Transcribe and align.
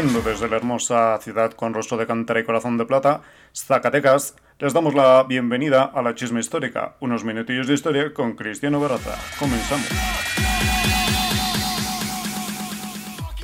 Transmitiendo 0.00 0.30
desde 0.30 0.48
la 0.48 0.56
hermosa 0.56 1.18
ciudad 1.20 1.52
con 1.52 1.74
rostro 1.74 1.98
de 1.98 2.06
cantera 2.06 2.40
y 2.40 2.44
corazón 2.44 2.78
de 2.78 2.86
plata, 2.86 3.20
Zacatecas, 3.54 4.34
les 4.58 4.72
damos 4.72 4.94
la 4.94 5.22
bienvenida 5.24 5.84
a 5.84 6.00
la 6.00 6.14
chisma 6.14 6.40
histórica, 6.40 6.96
unos 7.00 7.22
minutillos 7.22 7.66
de 7.66 7.74
historia 7.74 8.14
con 8.14 8.32
Cristiano 8.32 8.80
Barraza. 8.80 9.18
Comenzamos. 9.38 9.86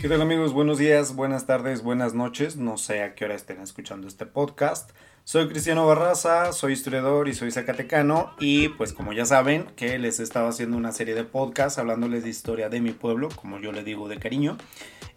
¿Qué 0.01 0.09
tal 0.09 0.23
amigos? 0.23 0.55
Buenos 0.55 0.79
días, 0.79 1.15
buenas 1.15 1.45
tardes, 1.45 1.83
buenas 1.83 2.15
noches. 2.15 2.57
No 2.57 2.79
sé 2.79 3.03
a 3.03 3.15
qué 3.15 3.27
hora 3.27 3.35
estén 3.35 3.61
escuchando 3.61 4.09
este 4.09 4.25
podcast. 4.25 4.93
Soy 5.29 5.49
Cristiano 5.49 5.85
Barraza, 5.85 6.53
soy 6.53 6.75
historiador 6.75 7.27
y 7.27 7.35
soy 7.35 7.51
zacatecano 7.51 8.33
y 8.39 8.69
pues 8.69 8.93
como 8.93 9.13
ya 9.13 9.27
saben 9.27 9.67
que 9.75 9.99
les 9.99 10.21
estaba 10.21 10.51
haciendo 10.51 10.77
una 10.77 10.93
serie 10.93 11.17
de 11.17 11.25
podcasts 11.25 11.81
hablándoles 11.81 12.23
de 12.23 12.31
historia 12.31 12.69
de 12.69 12.81
mi 12.81 12.93
pueblo, 12.93 13.29
como 13.35 13.59
yo 13.59 13.73
le 13.73 13.83
digo 13.83 14.07
de 14.07 14.21
cariño, 14.21 14.57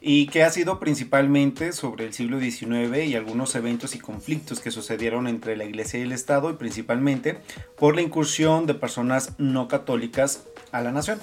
y 0.02 0.26
que 0.26 0.42
ha 0.42 0.50
sido 0.50 0.80
principalmente 0.80 1.74
sobre 1.74 2.06
el 2.06 2.14
siglo 2.14 2.40
XIX 2.40 3.06
y 3.06 3.16
algunos 3.16 3.54
eventos 3.54 3.94
y 3.94 4.00
conflictos 4.00 4.62
que 4.62 4.72
sucedieron 4.72 5.28
entre 5.28 5.56
la 5.56 5.66
iglesia 5.66 6.00
y 6.00 6.04
el 6.04 6.12
Estado 6.12 6.50
y 6.50 6.54
principalmente 6.54 7.38
por 7.78 7.94
la 7.94 8.02
incursión 8.02 8.66
de 8.66 8.74
personas 8.74 9.36
no 9.38 9.68
católicas 9.68 10.44
a 10.72 10.82
la 10.82 10.92
nación. 10.92 11.20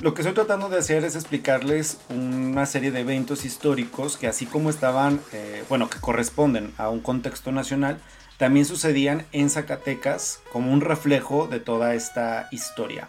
Lo 0.00 0.14
que 0.14 0.22
estoy 0.22 0.34
tratando 0.34 0.70
de 0.70 0.78
hacer 0.78 1.04
es 1.04 1.14
explicarles 1.14 1.98
una 2.08 2.64
serie 2.64 2.90
de 2.90 3.00
eventos 3.00 3.44
históricos 3.44 4.16
que 4.16 4.28
así 4.28 4.46
como 4.46 4.70
estaban, 4.70 5.20
eh, 5.32 5.62
bueno, 5.68 5.90
que 5.90 6.00
corresponden 6.00 6.72
a 6.78 6.88
un 6.88 7.00
contexto 7.00 7.52
nacional, 7.52 7.98
también 8.38 8.64
sucedían 8.64 9.26
en 9.32 9.50
Zacatecas 9.50 10.40
como 10.54 10.72
un 10.72 10.80
reflejo 10.80 11.48
de 11.48 11.60
toda 11.60 11.94
esta 11.94 12.48
historia. 12.50 13.08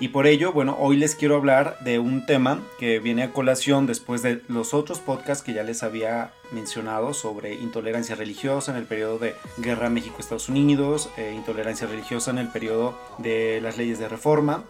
Y 0.00 0.08
por 0.08 0.26
ello, 0.26 0.52
bueno, 0.52 0.76
hoy 0.80 0.96
les 0.96 1.14
quiero 1.14 1.36
hablar 1.36 1.78
de 1.84 2.00
un 2.00 2.26
tema 2.26 2.60
que 2.80 2.98
viene 2.98 3.22
a 3.22 3.30
colación 3.30 3.86
después 3.86 4.22
de 4.22 4.42
los 4.48 4.74
otros 4.74 4.98
podcasts 4.98 5.44
que 5.44 5.54
ya 5.54 5.62
les 5.62 5.84
había 5.84 6.32
mencionado 6.50 7.14
sobre 7.14 7.54
intolerancia 7.54 8.16
religiosa 8.16 8.72
en 8.72 8.78
el 8.78 8.86
periodo 8.86 9.20
de 9.20 9.36
Guerra 9.58 9.88
México-Estados 9.88 10.48
Unidos, 10.48 11.10
eh, 11.16 11.32
intolerancia 11.32 11.86
religiosa 11.86 12.32
en 12.32 12.38
el 12.38 12.48
periodo 12.48 12.98
de 13.18 13.60
las 13.62 13.78
leyes 13.78 14.00
de 14.00 14.08
reforma. 14.08 14.64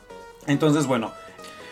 Entonces, 0.47 0.87
bueno, 0.87 1.13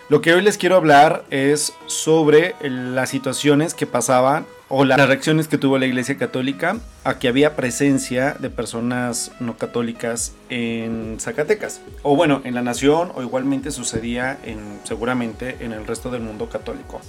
lo 0.08 0.20
que 0.20 0.34
hoy 0.34 0.42
les 0.42 0.58
quiero 0.58 0.76
hablar 0.76 1.24
es 1.30 1.72
sobre 1.86 2.54
las 2.60 3.10
situaciones 3.10 3.74
que 3.74 3.86
pasaban 3.86 4.46
o 4.68 4.84
las 4.84 5.06
reacciones 5.06 5.48
que 5.48 5.58
tuvo 5.58 5.78
la 5.78 5.86
Iglesia 5.86 6.16
Católica 6.16 6.78
a 7.04 7.18
que 7.18 7.28
había 7.28 7.56
presencia 7.56 8.34
de 8.38 8.50
personas 8.50 9.30
no 9.38 9.56
católicas 9.56 10.32
en 10.48 11.18
Zacatecas. 11.20 11.82
O 12.02 12.16
bueno, 12.16 12.40
en 12.44 12.54
la 12.54 12.62
nación 12.62 13.12
o 13.14 13.22
igualmente 13.22 13.70
sucedía 13.70 14.38
en, 14.44 14.80
seguramente 14.84 15.58
en 15.60 15.72
el 15.72 15.86
resto 15.86 16.10
del 16.10 16.22
mundo 16.22 16.48
católico. 16.48 17.00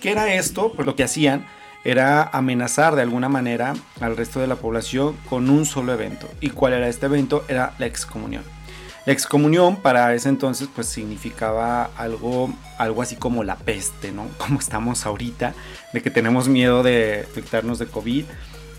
¿Qué 0.00 0.12
era 0.12 0.34
esto? 0.34 0.72
Pues 0.72 0.86
lo 0.86 0.94
que 0.94 1.04
hacían 1.04 1.46
era 1.84 2.22
amenazar 2.22 2.96
de 2.96 3.02
alguna 3.02 3.28
manera 3.28 3.74
al 4.00 4.16
resto 4.16 4.40
de 4.40 4.46
la 4.46 4.56
población 4.56 5.16
con 5.28 5.48
un 5.48 5.64
solo 5.64 5.92
evento. 5.92 6.28
¿Y 6.40 6.50
cuál 6.50 6.74
era 6.74 6.88
este 6.88 7.06
evento? 7.06 7.44
Era 7.48 7.74
la 7.78 7.86
excomunión. 7.86 8.42
La 9.06 9.12
excomunión 9.12 9.76
para 9.76 10.12
ese 10.14 10.28
entonces 10.28 10.68
pues 10.74 10.88
significaba 10.88 11.90
algo, 11.96 12.52
algo 12.76 13.02
así 13.02 13.14
como 13.14 13.44
la 13.44 13.54
peste, 13.54 14.10
¿no? 14.10 14.26
Como 14.38 14.58
estamos 14.58 15.06
ahorita, 15.06 15.54
de 15.92 16.02
que 16.02 16.10
tenemos 16.10 16.48
miedo 16.48 16.82
de 16.82 17.24
infectarnos 17.28 17.78
de 17.78 17.86
COVID. 17.86 18.24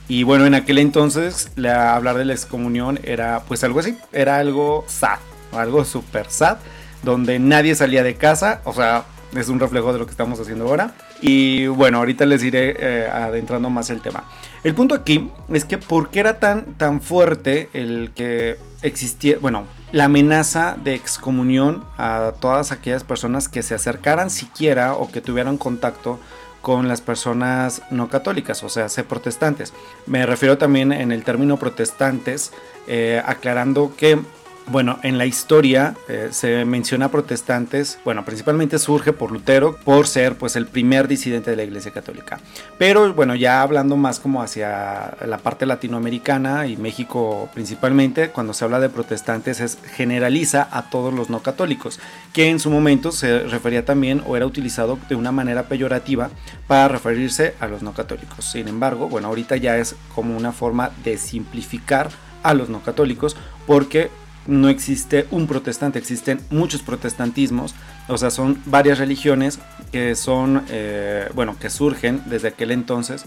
Y 0.09 0.23
bueno, 0.23 0.45
en 0.45 0.53
aquel 0.53 0.78
entonces 0.80 1.52
la, 1.55 1.95
hablar 1.95 2.17
de 2.17 2.25
la 2.25 2.33
excomunión 2.33 3.00
era 3.03 3.44
pues 3.48 3.64
algo 3.64 3.80
así, 3.80 3.98
era 4.11 4.38
algo 4.38 4.86
sad, 4.88 5.20
algo 5.53 5.83
super 5.86 6.30
sad, 6.30 6.58
donde 7.03 7.39
nadie 7.39 7.75
salía 7.75 8.03
de 8.03 8.16
casa, 8.16 8.61
o 8.66 8.73
sea, 8.73 9.05
es 9.36 9.49
un 9.49 9.59
reflejo 9.59 9.94
de 9.94 9.99
lo 9.99 10.05
que 10.05 10.11
estamos 10.11 10.39
haciendo 10.39 10.67
ahora. 10.67 10.94
Y 11.21 11.67
bueno, 11.67 11.98
ahorita 11.98 12.26
les 12.26 12.44
iré 12.44 12.76
eh, 12.80 13.09
adentrando 13.11 13.70
más 13.70 13.89
el 13.89 14.02
tema. 14.02 14.23
El 14.67 14.76
punto 14.76 14.95
aquí 14.95 15.32
es 15.48 15.64
que 15.64 15.78
por 15.78 16.10
qué 16.10 16.20
era 16.20 16.39
tan, 16.39 16.73
tan 16.73 17.00
fuerte 17.00 17.70
el 17.72 18.11
que 18.14 18.58
existía, 18.82 19.38
bueno, 19.39 19.64
la 19.94 20.04
amenaza 20.04 20.76
de 20.83 20.94
excomunión 20.94 21.86
a 21.98 22.33
todas 22.42 22.73
aquellas 22.73 23.06
personas 23.06 23.48
que 23.48 23.64
se 23.64 23.76
acercaran 23.76 24.30
siquiera 24.30 24.94
o 24.94 25.10
que 25.10 25.22
tuvieran 25.22 25.58
contacto 25.58 26.20
con 26.61 26.89
las 26.89 27.00
personas 27.00 27.82
no 27.92 28.10
católicas, 28.10 28.61
o 28.61 28.67
sea, 28.67 28.89
ser 28.89 29.06
protestantes. 29.06 29.72
Me 30.06 30.26
refiero 30.26 30.58
también 30.58 30.92
en 30.92 31.14
el 31.14 31.23
término 31.23 31.56
protestantes, 31.56 32.52
eh, 32.88 33.22
aclarando 33.26 33.94
que 33.95 34.20
bueno, 34.67 35.00
en 35.04 35.17
la 35.17 35.26
historia 35.26 35.95
eh, 36.08 36.30
se 36.32 36.66
menciona 36.66 37.10
protestantes, 37.10 38.00
bueno, 38.04 38.26
principalmente 38.26 38.80
surge 38.80 39.14
por 39.14 39.32
Lutero, 39.32 39.78
por 39.78 40.08
ser 40.08 40.36
pues 40.36 40.55
el 40.55 40.67
primer 40.67 41.08
disidente 41.08 41.52
de 41.52 41.58
la 41.58 41.64
Iglesia 41.64 41.92
Católica. 41.92 42.39
Pero 42.77 43.14
bueno, 43.14 43.36
ya 43.36 43.61
hablando 43.61 43.95
más 43.95 44.20
como 44.20 44.42
hacia 44.42 45.16
la 45.26 45.38
parte 45.38 45.66
latinoamericana 45.66 46.67
y 46.67 46.77
México 46.77 47.50
principalmente, 47.54 48.30
cuando 48.30 48.54
se 48.54 48.66
habla 48.66 48.80
de 48.80 48.89
protestantes 48.89 49.60
es 49.60 49.77
generaliza 49.95 50.67
a 50.72 50.89
todos 50.89 51.14
los 51.14 51.30
no 51.30 51.42
católicos, 51.42 52.00
que 52.33 52.50
en 52.50 52.60
su 52.60 52.70
momento 52.70 53.11
se 53.11 53.39
refería 53.39 53.86
también 53.86 54.22
o 54.26 54.36
era 54.36 54.45
utilizado 54.45 55.00
de 55.08 55.16
una 55.16 55.32
manera 55.32 55.64
peyorativa 55.64 56.30
para 56.67 56.88
referirse 56.88 57.56
a 57.60 57.67
los 57.67 57.83
no 57.83 57.94
católicos. 57.94 58.45
Sin 58.45 58.67
embargo, 58.67 59.08
bueno, 59.08 59.30
ahorita 59.30 59.56
ya 59.58 59.77
es 59.77 59.95
como 60.14 60.36
una 60.36 60.52
forma 60.52 60.92
de 61.04 61.17
simplificar 61.17 62.10
a 62.44 62.54
los 62.54 62.70
no 62.70 62.82
católicos 62.82 63.36
porque 63.66 64.10
no 64.47 64.69
existe 64.69 65.27
un 65.31 65.47
protestante, 65.47 65.99
existen 65.99 66.39
muchos 66.49 66.81
protestantismos, 66.81 67.75
o 68.08 68.17
sea, 68.17 68.31
son 68.31 68.61
varias 68.65 68.97
religiones 68.97 69.59
que 69.91 70.15
son, 70.15 70.63
eh, 70.69 71.30
bueno, 71.35 71.58
que 71.59 71.69
surgen 71.69 72.21
desde 72.25 72.49
aquel 72.49 72.71
entonces, 72.71 73.25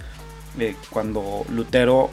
eh, 0.59 0.75
cuando 0.91 1.45
Lutero 1.51 2.11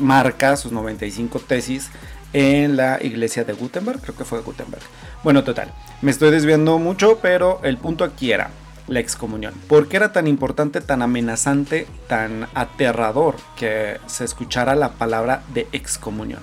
marca 0.00 0.56
sus 0.56 0.72
95 0.72 1.38
tesis 1.40 1.90
en 2.32 2.76
la 2.76 2.98
iglesia 3.02 3.44
de 3.44 3.52
Gutenberg, 3.52 4.00
creo 4.00 4.16
que 4.16 4.24
fue 4.24 4.40
Gutenberg. 4.40 4.82
Bueno, 5.22 5.44
total, 5.44 5.72
me 6.00 6.10
estoy 6.10 6.30
desviando 6.30 6.78
mucho, 6.78 7.18
pero 7.20 7.60
el 7.62 7.76
punto 7.76 8.04
aquí 8.04 8.32
era 8.32 8.50
la 8.88 9.00
excomunión. 9.00 9.54
¿Por 9.68 9.88
qué 9.88 9.96
era 9.96 10.12
tan 10.12 10.26
importante, 10.26 10.80
tan 10.80 11.02
amenazante, 11.02 11.86
tan 12.08 12.48
aterrador 12.54 13.36
que 13.56 13.98
se 14.06 14.24
escuchara 14.24 14.74
la 14.74 14.92
palabra 14.92 15.42
de 15.54 15.68
excomunión? 15.72 16.40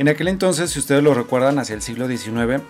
En 0.00 0.08
aquel 0.08 0.28
entonces, 0.28 0.70
si 0.70 0.78
ustedes 0.78 1.02
lo 1.02 1.12
recuerdan, 1.12 1.58
hacia 1.58 1.74
el 1.74 1.82
siglo 1.82 2.08
XIX, 2.08 2.62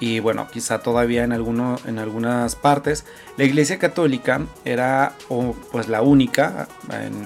y 0.00 0.20
bueno, 0.20 0.48
quizá 0.52 0.80
todavía 0.80 1.24
en, 1.24 1.32
alguno, 1.32 1.76
en 1.86 1.98
algunas 1.98 2.56
partes, 2.56 3.06
la 3.38 3.44
Iglesia 3.44 3.78
Católica 3.78 4.42
era 4.66 5.14
pues 5.72 5.88
la 5.88 6.02
única 6.02 6.68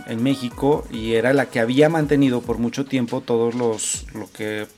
en, 0.07 0.23
México 0.23 0.87
y 0.93 1.15
era 1.15 1.33
la 1.33 1.47
que 1.47 1.59
había 1.59 1.89
mantenido 1.89 2.41
por 2.41 2.59
mucho 2.59 2.85
tiempo 2.85 3.21
todos 3.21 3.57
los 3.57 4.07
lo 4.15 4.31
que 4.31 4.69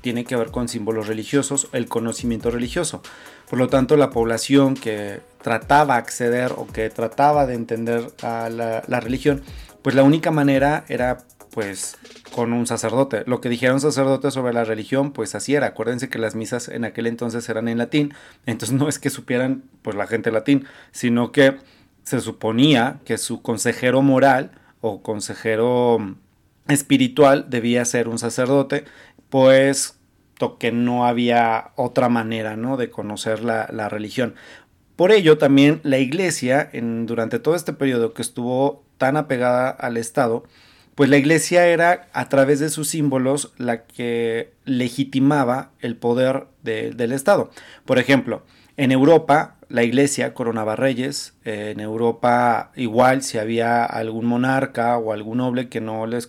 tiene 0.00 0.24
que 0.24 0.36
ver 0.36 0.50
con 0.50 0.68
símbolos 0.68 1.06
religiosos, 1.06 1.68
el 1.72 1.86
conocimiento 1.86 2.50
religioso. 2.50 3.02
Por 3.50 3.58
lo 3.58 3.68
tanto, 3.68 3.98
la 3.98 4.08
población 4.08 4.72
que 4.72 5.20
trataba 5.42 5.96
de 5.96 6.00
acceder 6.00 6.52
o 6.52 6.66
que 6.66 6.88
trataba 6.88 7.44
de 7.44 7.56
entender 7.56 8.10
a 8.22 8.48
la, 8.48 8.84
la 8.86 9.00
religión, 9.00 9.42
pues 9.82 9.94
la 9.94 10.02
única 10.02 10.30
manera 10.30 10.86
era 10.88 11.26
pues 11.52 11.98
con 12.32 12.52
un 12.52 12.66
sacerdote. 12.66 13.24
Lo 13.26 13.40
que 13.40 13.48
dijeron 13.48 13.80
sacerdotes 13.80 14.34
sobre 14.34 14.52
la 14.52 14.64
religión, 14.64 15.12
pues 15.12 15.34
así 15.34 15.54
era. 15.54 15.68
Acuérdense 15.68 16.08
que 16.08 16.18
las 16.18 16.34
misas 16.34 16.68
en 16.68 16.84
aquel 16.84 17.06
entonces 17.06 17.48
eran 17.48 17.68
en 17.68 17.78
latín, 17.78 18.14
entonces 18.46 18.76
no 18.78 18.88
es 18.88 18.98
que 18.98 19.10
supieran 19.10 19.64
pues 19.82 19.96
la 19.96 20.06
gente 20.06 20.30
latín, 20.30 20.66
sino 20.92 21.32
que 21.32 21.56
se 22.04 22.20
suponía 22.20 23.00
que 23.04 23.18
su 23.18 23.42
consejero 23.42 24.02
moral 24.02 24.52
o 24.80 25.02
consejero 25.02 26.16
espiritual 26.68 27.46
debía 27.50 27.84
ser 27.84 28.08
un 28.08 28.18
sacerdote, 28.18 28.84
pues 29.28 29.96
que 30.58 30.72
no 30.72 31.06
había 31.06 31.72
otra 31.76 32.08
manera 32.08 32.56
¿no? 32.56 32.76
de 32.76 32.90
conocer 32.90 33.44
la, 33.44 33.68
la 33.70 33.88
religión. 33.88 34.34
Por 34.96 35.12
ello 35.12 35.38
también 35.38 35.80
la 35.82 35.98
iglesia, 35.98 36.68
en, 36.72 37.06
durante 37.06 37.38
todo 37.38 37.54
este 37.54 37.72
periodo 37.72 38.14
que 38.14 38.22
estuvo 38.22 38.82
tan 38.98 39.16
apegada 39.16 39.70
al 39.70 39.96
Estado, 39.96 40.44
pues 41.00 41.08
la 41.08 41.16
iglesia 41.16 41.66
era 41.66 42.08
a 42.12 42.28
través 42.28 42.60
de 42.60 42.68
sus 42.68 42.88
símbolos 42.88 43.54
la 43.56 43.84
que 43.84 44.52
legitimaba 44.66 45.70
el 45.80 45.96
poder 45.96 46.48
del 46.62 47.12
Estado. 47.12 47.50
Por 47.86 47.98
ejemplo, 47.98 48.42
en 48.76 48.92
Europa 48.92 49.56
la 49.70 49.82
iglesia 49.82 50.34
coronaba 50.34 50.76
reyes, 50.76 51.32
en 51.46 51.80
Europa 51.80 52.70
igual 52.76 53.22
si 53.22 53.38
había 53.38 53.86
algún 53.86 54.26
monarca 54.26 54.98
o 54.98 55.14
algún 55.14 55.38
noble 55.38 55.70
que 55.70 55.80
no 55.80 56.06
les 56.06 56.28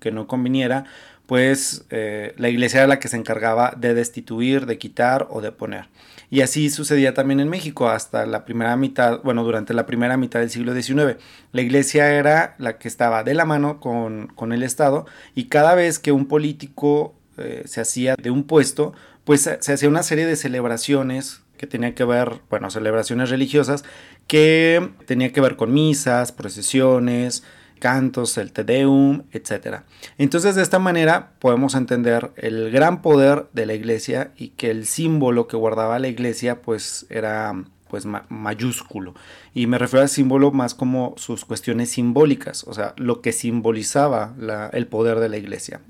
que 0.00 0.10
no 0.10 0.26
conviniera, 0.26 0.82
pues 1.26 1.84
eh, 1.90 2.34
la 2.38 2.48
iglesia 2.48 2.78
era 2.78 2.88
la 2.88 2.98
que 2.98 3.06
se 3.06 3.18
encargaba 3.18 3.72
de 3.76 3.94
destituir, 3.94 4.66
de 4.66 4.78
quitar 4.78 5.28
o 5.30 5.40
de 5.40 5.52
poner. 5.52 5.84
Y 6.30 6.42
así 6.42 6.68
sucedía 6.68 7.14
también 7.14 7.40
en 7.40 7.48
México 7.48 7.88
hasta 7.88 8.26
la 8.26 8.44
primera 8.44 8.76
mitad, 8.76 9.20
bueno, 9.22 9.44
durante 9.44 9.72
la 9.72 9.86
primera 9.86 10.16
mitad 10.16 10.40
del 10.40 10.50
siglo 10.50 10.74
XIX. 10.74 11.16
La 11.52 11.62
iglesia 11.62 12.12
era 12.12 12.54
la 12.58 12.78
que 12.78 12.88
estaba 12.88 13.24
de 13.24 13.34
la 13.34 13.46
mano 13.46 13.80
con, 13.80 14.52
el 14.52 14.62
Estado 14.62 15.06
y 15.34 15.44
cada 15.44 15.74
vez 15.74 15.98
que 15.98 16.12
un 16.12 16.26
político 16.26 17.14
eh, 17.38 17.62
se 17.66 17.80
hacía 17.80 18.14
de 18.20 18.30
un 18.30 18.44
puesto, 18.44 18.92
pues 19.24 19.42
se 19.60 19.72
hacía 19.72 19.88
una 19.88 20.02
serie 20.02 20.26
de 20.26 20.36
celebraciones 20.36 21.42
que 21.56 21.66
tenía 21.66 21.94
que 21.94 22.04
ver, 22.04 22.40
bueno, 22.48 22.70
celebraciones 22.70 23.30
religiosas, 23.30 23.84
que 24.26 24.90
tenía 25.06 25.32
que 25.32 25.40
ver 25.40 25.56
con 25.56 25.72
misas, 25.72 26.32
procesiones, 26.32 27.42
cantos, 27.78 28.38
el 28.38 28.52
Te 28.52 28.64
Deum, 28.64 29.22
etc. 29.32 29.82
Entonces 30.18 30.54
de 30.54 30.62
esta 30.62 30.78
manera 30.78 31.32
podemos 31.38 31.74
entender 31.74 32.32
el 32.36 32.70
gran 32.70 33.02
poder 33.02 33.46
de 33.52 33.66
la 33.66 33.74
iglesia 33.74 34.32
y 34.36 34.48
que 34.48 34.70
el 34.70 34.86
símbolo 34.86 35.48
que 35.48 35.56
guardaba 35.56 35.98
la 35.98 36.08
iglesia 36.08 36.62
pues 36.62 37.06
era 37.10 37.54
pues 37.88 38.04
mayúsculo 38.28 39.14
y 39.54 39.66
me 39.66 39.78
refiero 39.78 40.02
al 40.02 40.08
símbolo 40.08 40.50
más 40.52 40.74
como 40.74 41.14
sus 41.16 41.44
cuestiones 41.44 41.90
simbólicas, 41.90 42.64
o 42.64 42.74
sea, 42.74 42.94
lo 42.96 43.22
que 43.22 43.32
simbolizaba 43.32 44.34
el 44.72 44.86
poder 44.86 45.20
de 45.20 45.28
la 45.28 45.36
iglesia. 45.36 45.80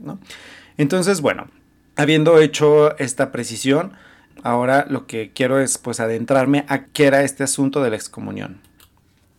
Entonces, 0.76 1.20
bueno, 1.20 1.48
habiendo 1.96 2.38
hecho 2.38 2.96
esta 2.98 3.32
precisión, 3.32 3.92
ahora 4.42 4.86
lo 4.88 5.06
que 5.06 5.32
quiero 5.34 5.58
es 5.58 5.76
pues 5.78 6.00
adentrarme 6.00 6.64
a 6.68 6.86
qué 6.86 7.06
era 7.06 7.22
este 7.22 7.44
asunto 7.44 7.82
de 7.82 7.90
la 7.90 7.96
excomunión. 7.96 8.60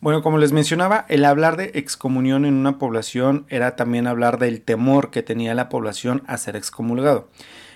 Bueno, 0.02 0.22
como 0.22 0.38
les 0.38 0.54
mencionaba, 0.54 1.06
el 1.10 1.26
hablar 1.26 1.58
de 1.58 1.72
excomunión 1.74 2.46
en 2.46 2.54
una 2.54 2.78
población 2.78 3.46
era 3.50 3.76
también 3.76 4.08
hablar 4.08 4.40
del 4.40 4.62
temor 4.62 5.12
que 5.12 5.24
tenía 5.24 5.54
la 5.54 5.68
población 5.68 6.24
a 6.26 6.38
ser 6.38 6.56
excomulgado. 6.56 7.28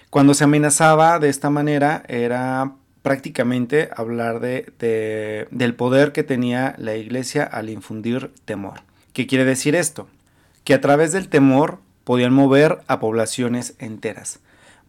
Cuando 0.09 0.33
se 0.33 0.45
amenazaba 0.45 1.19
de 1.19 1.27
esta 1.27 1.49
manera 1.49 2.03
era 2.07 2.75
prácticamente 3.01 3.89
hablar 3.93 4.39
de, 4.39 5.47
del 5.51 5.75
poder 5.75 6.13
que 6.13 6.23
tenía 6.23 6.75
la 6.77 6.95
iglesia 6.95 7.43
al 7.43 7.69
infundir 7.69 8.31
temor. 8.45 8.83
¿Qué 9.11 9.27
quiere 9.27 9.43
decir 9.43 9.75
esto? 9.75 10.07
Que 10.63 10.73
a 10.73 10.79
través 10.79 11.11
del 11.11 11.27
temor 11.27 11.79
podían 12.05 12.31
mover 12.31 12.79
a 12.87 13.01
poblaciones 13.01 13.75
enteras 13.79 14.39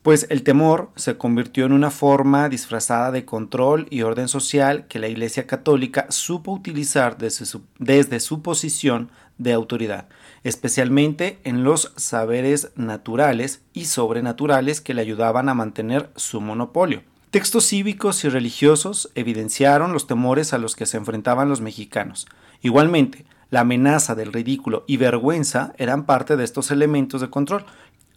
pues 0.05 0.27
el 0.29 0.43
temor 0.43 0.91
se 0.97 1.17
convirtió 1.17 1.65
en 1.65 1.73
una 1.73 1.91
forma 1.91 2.51
disfrazada 2.51 3.11
de 3.11 3.25
control 3.25 3.87
y 3.89 4.03
orden 4.03 4.29
social 4.29 4.87
que 4.87 4.99
la 4.99 5.09
Iglesia 5.09 5.47
Católica 5.47 6.05
supo 6.11 6.53
utilizar 6.53 7.17
desde 7.17 7.47
su, 7.47 7.63
desde 7.79 8.21
su, 8.21 8.43
posición 8.43 9.11
de 9.39 9.55
autoridad, 9.55 10.09
especialmente 10.43 11.39
en 11.45 11.65
los 11.65 11.95
saberes 11.97 12.71
naturales 12.77 13.63
y 13.73 13.87
sobrenaturales 13.87 14.83
que 14.83 14.93
le 14.93 15.01
ayudaban 15.01 15.49
a 15.49 15.55
mantener 15.55 16.11
su 16.17 16.43
monopolio. 16.43 17.01
Textos 17.31 17.67
cívicos 17.67 18.25
y 18.25 18.29
religiosos 18.29 19.11
evidenciaron 19.15 19.95
los 19.95 20.07
temores 20.07 20.53
a 20.53 20.59
los 20.59 20.77
que 20.77 20.85
se 20.85 20.99
enfrentaban 20.99 21.49
los 21.49 21.63
mexicanos. 21.63 22.27
Igualmente, 22.61 23.25
la 23.49 23.61
amenaza 23.61 24.15
del 24.15 24.33
ridículo 24.33 24.85
y 24.87 24.99
vergüenza 24.99 25.73
eran 25.79 26.05
parte 26.05 26.37
de 26.37 26.45
estos 26.45 26.71
elementos 26.71 27.21
de 27.21 27.31
control, 27.31 27.65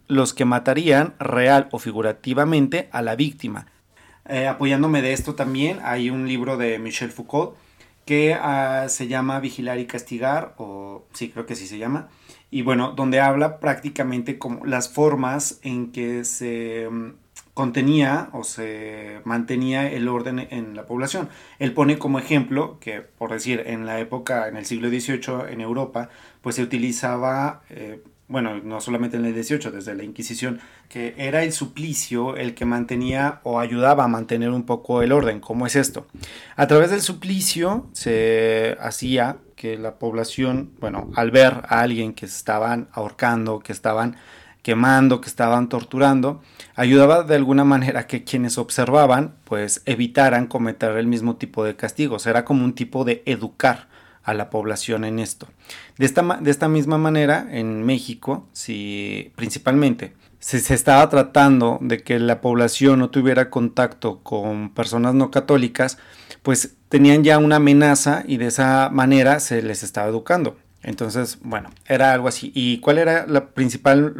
los 0.08 0.34
que 0.34 0.44
matarían 0.44 1.14
real 1.20 1.68
o 1.70 1.78
figurativamente 1.78 2.88
a 2.90 3.02
la 3.02 3.14
víctima. 3.14 3.66
Eh, 4.28 4.46
apoyándome 4.46 5.00
de 5.00 5.12
esto 5.12 5.34
también 5.34 5.78
hay 5.84 6.10
un 6.10 6.26
libro 6.26 6.56
de 6.56 6.78
Michel 6.78 7.10
Foucault 7.10 7.54
que 8.04 8.34
ah, 8.34 8.86
se 8.88 9.06
llama 9.06 9.38
Vigilar 9.38 9.78
y 9.78 9.86
Castigar, 9.86 10.54
o 10.56 11.04
sí, 11.12 11.28
creo 11.28 11.44
que 11.44 11.54
sí 11.54 11.66
se 11.66 11.76
llama, 11.76 12.08
y 12.50 12.62
bueno, 12.62 12.92
donde 12.92 13.20
habla 13.20 13.60
prácticamente 13.60 14.38
como 14.38 14.64
las 14.64 14.88
formas 14.88 15.60
en 15.62 15.92
que 15.92 16.24
se 16.24 16.88
mm, 16.90 17.10
contenía 17.52 18.30
o 18.32 18.44
se 18.44 19.20
mantenía 19.24 19.90
el 19.90 20.08
orden 20.08 20.38
en 20.38 20.74
la 20.74 20.86
población. 20.86 21.28
Él 21.58 21.74
pone 21.74 21.98
como 21.98 22.18
ejemplo 22.18 22.78
que, 22.80 23.02
por 23.02 23.30
decir, 23.30 23.64
en 23.66 23.84
la 23.84 24.00
época, 24.00 24.48
en 24.48 24.56
el 24.56 24.64
siglo 24.64 24.88
XVIII 24.88 25.52
en 25.52 25.60
Europa, 25.60 26.08
pues 26.40 26.56
se 26.56 26.62
utilizaba... 26.62 27.62
Eh, 27.68 28.02
bueno, 28.28 28.60
no 28.62 28.80
solamente 28.80 29.16
en 29.16 29.24
el 29.24 29.34
18, 29.34 29.70
desde 29.70 29.94
la 29.94 30.04
Inquisición, 30.04 30.60
que 30.88 31.14
era 31.16 31.42
el 31.42 31.52
suplicio 31.52 32.36
el 32.36 32.54
que 32.54 32.66
mantenía 32.66 33.40
o 33.42 33.58
ayudaba 33.58 34.04
a 34.04 34.08
mantener 34.08 34.50
un 34.50 34.64
poco 34.64 35.02
el 35.02 35.12
orden. 35.12 35.40
¿Cómo 35.40 35.66
es 35.66 35.76
esto? 35.76 36.06
A 36.54 36.66
través 36.66 36.90
del 36.90 37.00
suplicio 37.00 37.86
se 37.92 38.76
hacía 38.80 39.38
que 39.56 39.78
la 39.78 39.98
población, 39.98 40.72
bueno, 40.78 41.10
al 41.16 41.30
ver 41.30 41.62
a 41.68 41.80
alguien 41.80 42.12
que 42.12 42.26
estaban 42.26 42.88
ahorcando, 42.92 43.60
que 43.60 43.72
estaban 43.72 44.16
quemando, 44.62 45.22
que 45.22 45.28
estaban 45.28 45.70
torturando, 45.70 46.42
ayudaba 46.74 47.22
de 47.22 47.34
alguna 47.34 47.64
manera 47.64 48.06
que 48.06 48.24
quienes 48.24 48.58
observaban, 48.58 49.36
pues 49.44 49.80
evitaran 49.86 50.46
cometer 50.46 50.98
el 50.98 51.06
mismo 51.06 51.36
tipo 51.36 51.64
de 51.64 51.76
castigos. 51.76 52.26
Era 52.26 52.44
como 52.44 52.62
un 52.62 52.74
tipo 52.74 53.04
de 53.04 53.22
educar 53.24 53.88
a 54.28 54.34
la 54.34 54.50
población 54.50 55.04
en 55.04 55.18
esto. 55.18 55.48
De 55.96 56.04
esta, 56.04 56.22
de 56.22 56.50
esta 56.50 56.68
misma 56.68 56.98
manera, 56.98 57.46
en 57.50 57.82
México, 57.82 58.46
si 58.52 59.32
principalmente 59.36 60.12
si 60.38 60.60
se 60.60 60.74
estaba 60.74 61.08
tratando 61.08 61.78
de 61.80 62.02
que 62.02 62.18
la 62.18 62.42
población 62.42 62.98
no 62.98 63.08
tuviera 63.08 63.48
contacto 63.48 64.20
con 64.22 64.74
personas 64.74 65.14
no 65.14 65.30
católicas, 65.30 65.98
pues 66.42 66.76
tenían 66.90 67.24
ya 67.24 67.38
una 67.38 67.56
amenaza 67.56 68.22
y 68.26 68.36
de 68.36 68.46
esa 68.48 68.90
manera 68.92 69.40
se 69.40 69.62
les 69.62 69.82
estaba 69.82 70.08
educando. 70.08 70.58
Entonces, 70.82 71.38
bueno, 71.42 71.70
era 71.86 72.12
algo 72.12 72.28
así. 72.28 72.52
¿Y 72.54 72.78
cuál 72.78 72.98
era 72.98 73.26
la 73.26 73.48
principal, 73.48 74.14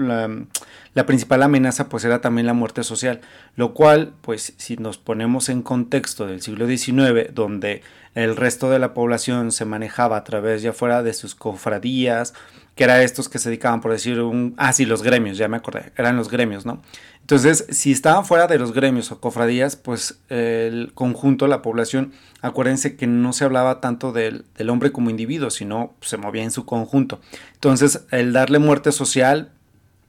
la, 0.94 1.06
principal 1.06 1.42
amenaza? 1.42 1.88
Pues 1.88 2.04
era 2.04 2.20
también 2.20 2.46
la 2.46 2.52
muerte 2.52 2.82
social, 2.82 3.20
lo 3.54 3.74
cual, 3.74 4.14
pues 4.22 4.54
si 4.56 4.76
nos 4.76 4.98
ponemos 4.98 5.50
en 5.50 5.62
contexto 5.62 6.26
del 6.26 6.42
siglo 6.42 6.66
XIX, 6.66 7.32
donde 7.32 7.82
el 8.14 8.36
resto 8.36 8.70
de 8.70 8.78
la 8.78 8.94
población 8.94 9.52
se 9.52 9.64
manejaba 9.64 10.16
a 10.16 10.24
través 10.24 10.62
ya 10.62 10.72
fuera 10.72 11.02
de 11.02 11.14
sus 11.14 11.34
cofradías, 11.34 12.34
que 12.74 12.84
eran 12.84 13.00
estos 13.00 13.28
que 13.28 13.38
se 13.38 13.48
dedicaban, 13.48 13.80
por 13.80 13.90
decir, 13.90 14.20
un... 14.20 14.54
Ah, 14.56 14.72
sí, 14.72 14.84
los 14.84 15.02
gremios, 15.02 15.36
ya 15.36 15.48
me 15.48 15.56
acordé, 15.56 15.92
eran 15.96 16.16
los 16.16 16.28
gremios, 16.30 16.64
¿no? 16.64 16.80
Entonces, 17.28 17.66
si 17.70 17.92
estaban 17.92 18.24
fuera 18.24 18.46
de 18.46 18.58
los 18.58 18.72
gremios 18.72 19.12
o 19.12 19.20
cofradías, 19.20 19.76
pues 19.76 20.20
el 20.30 20.92
conjunto, 20.94 21.46
la 21.46 21.60
población, 21.60 22.12
acuérdense 22.40 22.96
que 22.96 23.06
no 23.06 23.34
se 23.34 23.44
hablaba 23.44 23.82
tanto 23.82 24.12
del, 24.12 24.46
hombre 24.70 24.92
como 24.92 25.10
individuo, 25.10 25.50
sino 25.50 25.92
se 26.00 26.16
movía 26.16 26.42
en 26.42 26.50
su 26.50 26.64
conjunto. 26.64 27.20
Entonces, 27.52 28.06
el 28.12 28.32
darle 28.32 28.58
muerte 28.58 28.92
social, 28.92 29.50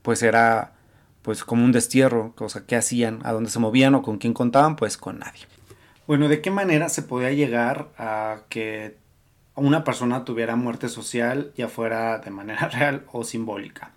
pues 0.00 0.22
era 0.22 0.72
pues 1.20 1.44
como 1.44 1.62
un 1.62 1.72
destierro, 1.72 2.32
cosa 2.36 2.64
que 2.64 2.76
hacían, 2.76 3.18
a 3.24 3.32
dónde 3.32 3.50
se 3.50 3.58
movían 3.58 3.94
o 3.94 4.02
con 4.02 4.16
quién 4.16 4.32
contaban, 4.32 4.76
pues 4.76 4.96
con 4.96 5.18
nadie. 5.18 5.42
Bueno, 6.06 6.28
¿de 6.28 6.40
qué 6.40 6.50
manera 6.50 6.88
se 6.88 7.02
podía 7.02 7.30
llegar 7.32 7.88
a 7.96 8.40
que 8.48 8.96
una 9.54 9.84
persona 9.84 10.24
tuviera 10.24 10.56
muerte 10.56 10.88
social, 10.88 11.52
ya 11.56 11.68
fuera 11.68 12.18
de 12.18 12.30
manera 12.30 12.68
real 12.72 13.04
o 13.12 13.24
simbólica? 13.24 13.92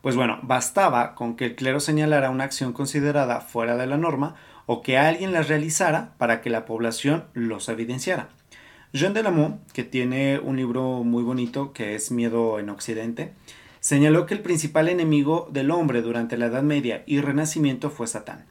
Pues 0.00 0.16
bueno, 0.16 0.38
bastaba 0.42 1.14
con 1.14 1.36
que 1.36 1.46
el 1.46 1.56
clero 1.56 1.80
señalara 1.80 2.30
una 2.30 2.44
acción 2.44 2.72
considerada 2.72 3.40
fuera 3.40 3.76
de 3.76 3.86
la 3.86 3.96
norma 3.96 4.36
o 4.66 4.82
que 4.82 4.96
alguien 4.96 5.32
la 5.32 5.42
realizara 5.42 6.14
para 6.18 6.40
que 6.40 6.50
la 6.50 6.64
población 6.64 7.24
los 7.34 7.68
evidenciara. 7.68 8.28
Jean 8.92 9.12
Delamont, 9.12 9.60
que 9.72 9.84
tiene 9.84 10.38
un 10.38 10.56
libro 10.56 11.04
muy 11.04 11.22
bonito 11.22 11.72
que 11.72 11.94
es 11.94 12.10
Miedo 12.10 12.58
en 12.58 12.70
Occidente, 12.70 13.32
señaló 13.80 14.24
que 14.24 14.34
el 14.34 14.40
principal 14.40 14.88
enemigo 14.88 15.48
del 15.52 15.70
hombre 15.70 16.00
durante 16.00 16.38
la 16.38 16.46
Edad 16.46 16.62
Media 16.62 17.02
y 17.06 17.20
Renacimiento 17.20 17.90
fue 17.90 18.06
Satán, 18.06 18.44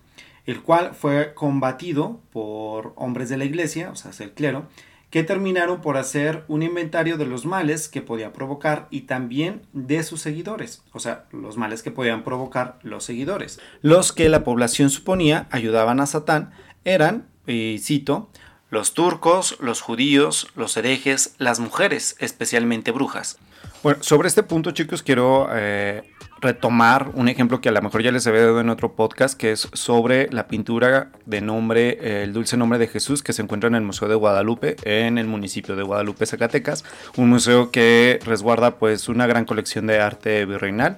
el 0.48 0.63
cual 0.63 0.96
fue 0.96 1.34
combatido 1.36 2.20
por 2.32 2.94
hombres 2.96 3.30
de 3.30 3.38
la 3.38 3.46
Iglesia, 3.46 3.92
o 3.92 3.96
sea, 3.96 4.12
el 4.20 4.32
clero, 4.32 4.66
que 5.10 5.24
terminaron 5.24 5.82
por 5.82 5.98
hacer 5.98 6.44
un 6.48 6.63
inventario 6.63 7.18
de 7.18 7.25
los 7.25 7.46
males 7.46 7.88
que 7.88 8.01
podía 8.01 8.34
provocar 8.34 8.88
y 8.89 9.01
también 9.01 9.62
de 9.74 10.04
sus 10.04 10.22
seguidores, 10.22 10.84
o 10.92 11.00
sea, 11.00 11.25
los 11.32 11.58
males 11.58 11.84
que 11.84 11.92
podían 11.92 12.24
provocar 12.24 12.80
los 12.82 13.04
seguidores. 13.04 13.60
Los 13.82 14.12
que 14.12 14.30
la 14.30 14.44
población 14.44 14.89
suponía 14.89 15.48
ayudaban 15.51 16.00
a 16.00 16.08
Satán 16.08 16.51
eran, 16.84 17.27
y 17.46 17.80
cito, 17.80 18.30
los 18.70 18.94
turcos, 18.94 19.58
los 19.62 19.82
judíos, 19.82 20.48
los 20.56 20.75
herejes, 20.75 21.36
las 21.38 21.60
mujeres, 21.60 22.18
especialmente 22.20 22.92
brujas. 22.92 23.38
Bueno, 23.84 24.01
sobre 24.01 24.27
este 24.27 24.41
punto, 24.41 24.72
chicos, 24.72 25.03
quiero 25.03 25.50
eh, 25.53 26.01
retomar 26.41 27.12
un 27.13 27.29
ejemplo 27.29 27.62
que 27.62 27.69
a 27.69 27.72
lo 27.72 27.81
mejor 27.81 28.01
ya 28.01 28.12
les 28.12 28.25
había 28.25 28.41
dado 28.41 28.60
en 28.60 28.69
otro 28.69 28.96
podcast, 28.96 29.38
que 29.38 29.51
es 29.51 29.69
sobre 29.74 30.31
la 30.31 30.48
pintura 30.48 31.12
de 31.25 31.41
nombre, 31.41 31.98
eh, 32.01 32.24
el 32.24 32.34
dulce 32.34 32.57
nombre 32.57 32.79
de 32.79 32.88
Jesús, 32.88 33.22
que 33.22 33.34
se 33.34 33.43
encuentra 33.43 33.67
en 33.67 33.75
el 33.75 33.84
Museo 33.84 34.07
de 34.07 34.15
Guadalupe, 34.15 34.77
en 34.84 35.19
el 35.19 35.27
municipio 35.27 35.75
de 35.75 35.84
Guadalupe, 35.84 36.25
Zacatecas, 36.25 36.86
un 37.17 37.29
museo 37.29 37.69
que 37.69 38.19
resguarda 38.25 38.77
pues 38.77 39.10
una 39.10 39.27
gran 39.27 39.46
colección 39.46 39.86
de 39.86 40.00
arte 40.00 40.46
virreinal. 40.46 40.98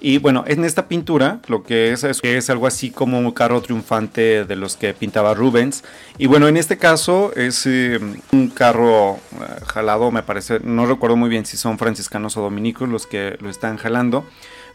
Y 0.00 0.18
bueno, 0.18 0.44
en 0.46 0.64
esta 0.64 0.86
pintura 0.86 1.40
lo 1.48 1.64
que 1.64 1.92
es 1.92 2.04
es, 2.04 2.50
algo 2.50 2.66
así 2.66 2.90
como 2.90 3.18
un 3.18 3.30
carro 3.32 3.60
triunfante 3.62 4.44
de 4.44 4.56
los 4.56 4.76
que 4.76 4.94
pintaba 4.94 5.34
Rubens. 5.34 5.82
Y 6.18 6.26
bueno, 6.26 6.46
en 6.46 6.56
este 6.56 6.78
caso 6.78 7.32
es 7.34 7.66
eh, 7.66 7.98
un 8.32 8.48
carro 8.48 9.16
eh, 9.16 9.60
jalado, 9.66 10.10
me 10.10 10.22
parece, 10.22 10.60
no 10.60 10.86
recuerdo 10.86 11.16
muy 11.16 11.28
bien 11.28 11.46
si 11.46 11.56
son 11.56 11.78
franciscanos 11.78 12.36
o 12.36 12.42
dominicos 12.42 12.88
los 12.88 13.06
que 13.06 13.36
lo 13.40 13.50
están 13.50 13.76
jalando 13.76 14.24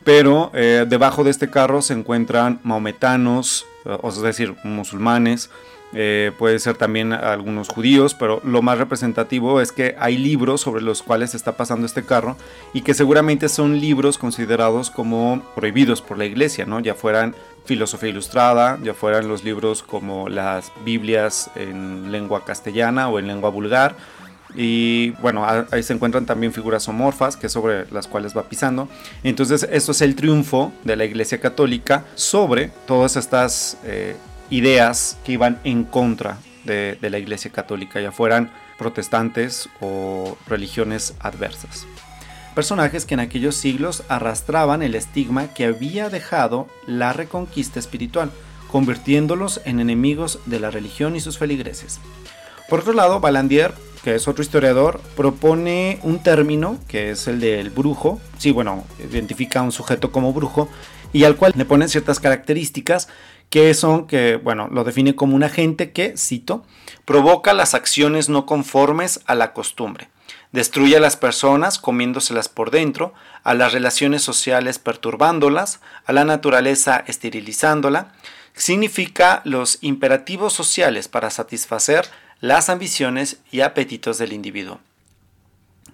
pero 0.04 0.52
eh, 0.54 0.86
debajo 0.88 1.24
de 1.24 1.32
este 1.32 1.50
carro 1.50 1.82
se 1.82 1.94
encuentran 1.94 2.60
maometanos, 2.64 3.66
es 4.04 4.22
decir, 4.22 4.56
musulmanes, 4.64 5.50
eh, 5.94 6.32
puede 6.38 6.60
ser 6.60 6.76
también 6.76 7.14
algunos 7.14 7.70
judíos, 7.70 8.16
pero 8.16 8.42
lo 8.44 8.62
más 8.62 8.78
representativo 8.78 9.62
es 9.62 9.72
que 9.72 9.96
hay 10.00 10.18
libros 10.18 10.62
sobre 10.62 10.82
los 10.82 11.04
cuales 11.04 11.36
está 11.36 11.56
pasando 11.56 11.86
este 11.86 12.04
carro 12.04 12.36
y 12.74 12.82
que 12.82 12.94
seguramente 12.94 13.48
son 13.50 13.80
libros 13.80 14.18
considerados 14.18 14.90
como 14.90 15.42
prohibidos 15.56 16.02
por 16.02 16.18
la 16.18 16.26
iglesia, 16.26 16.66
¿no? 16.66 16.80
ya 16.80 16.96
fueran 16.96 17.36
filosofía 17.66 18.10
ilustrada, 18.10 18.80
ya 18.84 18.94
fueran 18.94 19.28
los 19.28 19.44
libros 19.44 19.84
como 19.84 20.30
las 20.30 20.72
Biblias 20.84 21.50
en 21.56 22.12
lengua 22.12 22.44
castellana 22.44 23.10
o 23.10 23.20
en 23.20 23.28
lengua 23.28 23.50
vulgar. 23.50 23.96
Y 24.56 25.12
bueno, 25.22 25.48
ahí 25.72 25.82
se 25.82 25.94
encuentran 25.94 26.26
también 26.26 26.54
figuras 26.54 26.88
homorfas, 26.88 27.38
que 27.38 27.48
es 27.48 27.54
sobre 27.54 27.90
las 27.92 28.08
cuales 28.08 28.38
va 28.38 28.44
pisando. 28.44 28.88
Entonces, 29.24 29.68
esto 29.72 29.94
es 29.94 30.02
el 30.02 30.16
triunfo 30.16 30.72
de 30.84 30.96
la 30.96 31.06
Iglesia 31.06 31.40
Católica 31.40 32.06
sobre 32.14 32.70
todas 32.86 33.16
estas 33.16 33.78
eh, 33.84 34.16
ideas 34.54 35.18
que 35.26 35.32
iban 35.32 35.60
en 35.64 35.84
contra 35.84 36.38
de, 36.64 36.98
la 37.02 37.18
Iglesia 37.18 37.52
Católica, 37.52 38.00
ya 38.00 38.12
fueran 38.12 38.52
protestantes 38.78 39.68
o 39.82 40.38
religiones 40.48 41.16
adversas 41.20 41.86
personajes 42.54 43.06
que 43.06 43.16
en 43.16 43.20
aquellos 43.20 43.56
siglos 43.56 44.04
arrastraban 44.10 44.84
el 44.84 44.94
estigma 44.94 45.48
que 45.56 45.66
había 45.66 46.10
dejado 46.10 46.68
la 46.86 47.12
reconquista 47.12 47.80
espiritual, 47.80 48.30
convirtiéndolos 48.72 49.60
en 49.66 49.80
enemigos 49.80 50.40
de 50.46 50.60
la 50.60 50.70
religión 50.70 51.16
y 51.16 51.20
sus 51.20 51.40
feligreses. 51.40 52.00
Por 52.70 52.82
otro 52.82 52.94
lado, 52.94 53.20
Balandier, 53.20 53.74
que 54.04 54.14
es 54.14 54.28
otro 54.28 54.44
historiador, 54.44 55.02
propone 55.16 56.00
un 56.04 56.22
término 56.22 56.78
que 56.88 57.10
es 57.10 57.28
el 57.28 57.40
del 57.40 57.72
brujo, 57.72 58.22
sí, 58.38 58.52
bueno, 58.52 58.86
identifica 59.00 59.62
a 59.62 59.64
un 59.64 59.72
sujeto 59.72 60.12
como 60.12 60.32
brujo, 60.32 60.70
y 61.12 61.24
al 61.26 61.36
cual 61.36 61.54
le 61.56 61.66
ponen 61.66 61.90
ciertas 61.90 62.20
características 62.20 63.08
que 63.50 63.74
son 63.74 64.08
que, 64.08 64.38
bueno, 64.38 64.68
lo 64.72 64.84
define 64.84 65.16
como 65.16 65.36
un 65.36 65.44
agente 65.44 65.92
que, 65.92 66.16
cito, 66.18 66.66
provoca 67.06 67.54
las 67.54 67.74
acciones 67.74 68.30
no 68.30 68.46
conformes 68.46 69.22
a 69.26 69.36
la 69.36 69.54
costumbre, 69.54 70.10
Destruye 70.54 70.98
a 70.98 71.00
las 71.00 71.18
personas 71.18 71.80
comiéndoselas 71.80 72.48
por 72.48 72.70
dentro, 72.70 73.16
a 73.44 73.56
las 73.56 73.74
relaciones 73.74 74.22
sociales 74.22 74.78
perturbándolas, 74.78 75.80
a 76.06 76.14
la 76.14 76.26
naturaleza 76.26 77.04
esterilizándola. 77.08 78.14
Significa 78.54 79.42
los 79.46 79.80
imperativos 79.82 80.54
sociales 80.54 81.08
para 81.08 81.32
satisfacer 81.32 82.06
las 82.40 82.70
ambiciones 82.70 83.40
y 83.50 83.62
apetitos 83.62 84.20
del 84.20 84.32
individuo. 84.32 84.80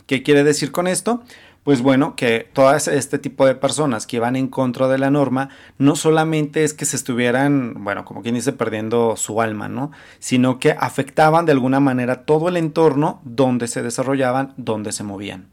¿Qué 0.08 0.24
quiere 0.24 0.44
decir 0.44 0.74
con 0.74 0.88
esto? 0.88 1.24
Pues 1.64 1.82
bueno, 1.82 2.16
que 2.16 2.50
todas 2.54 2.88
este 2.88 3.20
tipo 3.20 3.46
de 3.46 3.56
personas 3.56 4.08
que 4.08 4.20
van 4.20 4.36
en 4.36 4.48
contra 4.48 4.88
de 4.88 4.98
la 4.98 5.12
norma, 5.12 5.50
no 5.78 5.96
solamente 5.96 6.64
es 6.64 6.74
que 6.74 6.86
se 6.86 6.96
estuvieran, 6.96 7.84
bueno, 7.84 8.06
como 8.06 8.22
quien 8.22 8.36
dice, 8.36 8.54
perdiendo 8.54 9.16
su 9.18 9.42
alma, 9.42 9.70
¿no? 9.70 9.92
Sino 10.20 10.60
que 10.60 10.72
afectaban 10.72 11.46
de 11.46 11.52
alguna 11.52 11.80
manera 11.80 12.24
todo 12.24 12.50
el 12.50 12.58
entorno 12.58 13.22
donde 13.24 13.68
se 13.68 13.84
desarrollaban, 13.84 14.54
donde 14.58 14.92
se 14.92 15.04
movían. 15.04 15.50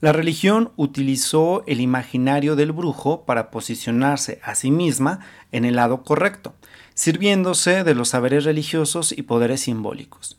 La 0.00 0.12
religión 0.12 0.70
utilizó 0.76 1.64
el 1.66 1.80
imaginario 1.80 2.54
del 2.54 2.70
brujo 2.70 3.24
para 3.24 3.50
posicionarse 3.50 4.40
a 4.44 4.54
sí 4.54 4.70
misma 4.70 5.18
en 5.50 5.64
el 5.64 5.74
lado 5.74 6.04
correcto, 6.04 6.54
sirviéndose 6.94 7.82
de 7.82 7.94
los 7.96 8.10
saberes 8.10 8.44
religiosos 8.44 9.10
y 9.10 9.22
poderes 9.22 9.62
simbólicos. 9.62 10.38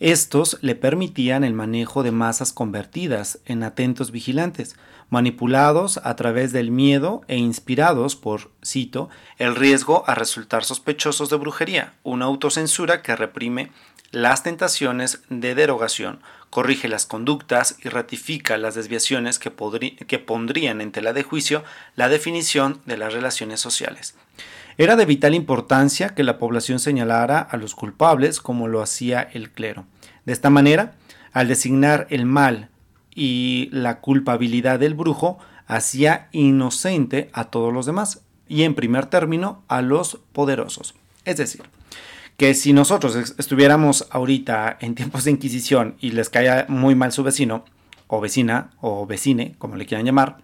Estos 0.00 0.56
le 0.62 0.74
permitían 0.76 1.44
el 1.44 1.52
manejo 1.52 2.02
de 2.02 2.10
masas 2.10 2.54
convertidas 2.54 3.38
en 3.44 3.62
atentos 3.62 4.10
vigilantes, 4.10 4.74
manipulados 5.10 6.00
a 6.02 6.16
través 6.16 6.52
del 6.52 6.70
miedo 6.70 7.20
e 7.28 7.36
inspirados 7.36 8.16
por, 8.16 8.50
cito, 8.64 9.10
el 9.36 9.54
riesgo 9.54 10.04
a 10.06 10.14
resultar 10.14 10.64
sospechosos 10.64 11.28
de 11.28 11.36
brujería, 11.36 11.92
una 12.02 12.24
autocensura 12.24 13.02
que 13.02 13.14
reprime 13.14 13.72
las 14.10 14.42
tentaciones 14.42 15.20
de 15.28 15.54
derogación, 15.54 16.20
corrige 16.48 16.88
las 16.88 17.04
conductas 17.04 17.76
y 17.84 17.90
ratifica 17.90 18.56
las 18.56 18.74
desviaciones 18.74 19.38
que, 19.38 19.52
que 20.06 20.18
pondrían 20.18 20.80
en 20.80 20.92
tela 20.92 21.12
de 21.12 21.24
juicio 21.24 21.62
la 21.94 22.08
definición 22.08 22.80
de 22.86 22.96
las 22.96 23.12
relaciones 23.12 23.60
sociales. 23.60 24.14
Era 24.80 24.96
de 24.96 25.04
vital 25.04 25.34
importancia 25.34 26.14
que 26.14 26.22
la 26.22 26.38
población 26.38 26.78
señalara 26.78 27.38
a 27.40 27.58
los 27.58 27.74
culpables 27.74 28.40
como 28.40 28.66
lo 28.66 28.80
hacía 28.80 29.20
el 29.20 29.50
clero. 29.50 29.84
De 30.24 30.32
esta 30.32 30.48
manera, 30.48 30.94
al 31.34 31.48
designar 31.48 32.06
el 32.08 32.24
mal 32.24 32.70
y 33.14 33.68
la 33.72 34.00
culpabilidad 34.00 34.78
del 34.78 34.94
brujo, 34.94 35.38
hacía 35.66 36.30
inocente 36.32 37.28
a 37.34 37.50
todos 37.50 37.74
los 37.74 37.84
demás 37.84 38.22
y 38.48 38.62
en 38.62 38.74
primer 38.74 39.04
término 39.04 39.62
a 39.68 39.82
los 39.82 40.18
poderosos. 40.32 40.94
Es 41.26 41.36
decir, 41.36 41.60
que 42.38 42.54
si 42.54 42.72
nosotros 42.72 43.34
estuviéramos 43.36 44.08
ahorita 44.10 44.78
en 44.80 44.94
tiempos 44.94 45.24
de 45.24 45.32
Inquisición 45.32 45.96
y 46.00 46.12
les 46.12 46.30
caía 46.30 46.64
muy 46.70 46.94
mal 46.94 47.12
su 47.12 47.22
vecino, 47.22 47.66
o 48.06 48.18
vecina, 48.22 48.70
o 48.80 49.04
vecine, 49.04 49.56
como 49.58 49.76
le 49.76 49.84
quieran 49.84 50.06
llamar, 50.06 50.38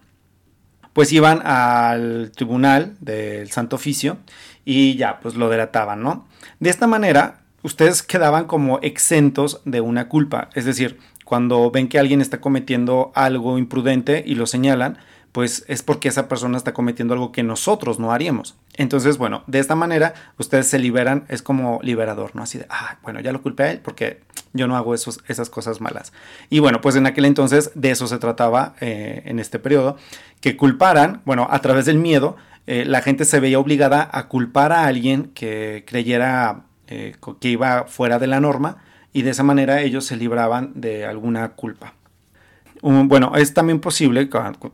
pues 0.97 1.13
iban 1.13 1.45
al 1.45 2.31
tribunal 2.35 2.95
del 3.01 3.51
Santo 3.51 3.75
Oficio 3.75 4.17
y 4.65 4.95
ya, 4.95 5.19
pues 5.19 5.35
lo 5.35 5.47
delataban, 5.47 6.01
¿no? 6.01 6.25
De 6.59 6.71
esta 6.71 6.87
manera, 6.87 7.41
ustedes 7.61 8.01
quedaban 8.01 8.45
como 8.45 8.79
exentos 8.81 9.61
de 9.63 9.79
una 9.79 10.09
culpa, 10.09 10.49
es 10.55 10.65
decir, 10.65 10.97
cuando 11.23 11.69
ven 11.69 11.87
que 11.87 11.99
alguien 11.99 12.19
está 12.19 12.41
cometiendo 12.41 13.11
algo 13.13 13.59
imprudente 13.59 14.23
y 14.25 14.33
lo 14.33 14.47
señalan, 14.47 14.97
pues 15.33 15.65
es 15.67 15.83
porque 15.83 16.07
esa 16.07 16.27
persona 16.27 16.57
está 16.57 16.73
cometiendo 16.73 17.13
algo 17.13 17.31
que 17.31 17.43
nosotros 17.43 17.99
no 17.99 18.11
haríamos. 18.11 18.55
Entonces, 18.73 19.19
bueno, 19.19 19.43
de 19.45 19.59
esta 19.59 19.75
manera 19.75 20.15
ustedes 20.39 20.65
se 20.65 20.79
liberan, 20.79 21.25
es 21.27 21.43
como 21.43 21.79
liberador, 21.83 22.35
¿no? 22.35 22.41
Así 22.41 22.57
de, 22.57 22.65
ah, 22.71 22.97
bueno, 23.03 23.19
ya 23.19 23.31
lo 23.31 23.43
culpé 23.43 23.63
a 23.63 23.71
él 23.71 23.81
porque 23.83 24.21
yo 24.53 24.67
no 24.67 24.75
hago 24.75 24.93
esos, 24.93 25.19
esas 25.27 25.49
cosas 25.49 25.81
malas. 25.81 26.13
Y 26.49 26.59
bueno, 26.59 26.81
pues 26.81 26.95
en 26.95 27.05
aquel 27.05 27.25
entonces 27.25 27.71
de 27.75 27.91
eso 27.91 28.07
se 28.07 28.17
trataba 28.17 28.75
eh, 28.81 29.23
en 29.25 29.39
este 29.39 29.59
periodo, 29.59 29.97
que 30.41 30.57
culparan, 30.57 31.21
bueno, 31.25 31.47
a 31.49 31.59
través 31.59 31.85
del 31.85 31.97
miedo, 31.97 32.35
eh, 32.65 32.85
la 32.85 33.01
gente 33.01 33.25
se 33.25 33.39
veía 33.39 33.59
obligada 33.59 34.09
a 34.11 34.27
culpar 34.27 34.71
a 34.71 34.85
alguien 34.85 35.31
que 35.33 35.83
creyera 35.87 36.65
eh, 36.87 37.15
que 37.39 37.49
iba 37.49 37.85
fuera 37.85 38.19
de 38.19 38.27
la 38.27 38.39
norma 38.39 38.77
y 39.13 39.21
de 39.21 39.31
esa 39.31 39.43
manera 39.43 39.81
ellos 39.81 40.05
se 40.05 40.17
libraban 40.17 40.71
de 40.75 41.05
alguna 41.05 41.49
culpa 41.49 41.93
bueno, 42.81 43.33
es 43.35 43.53
también 43.53 43.79
posible, 43.79 44.29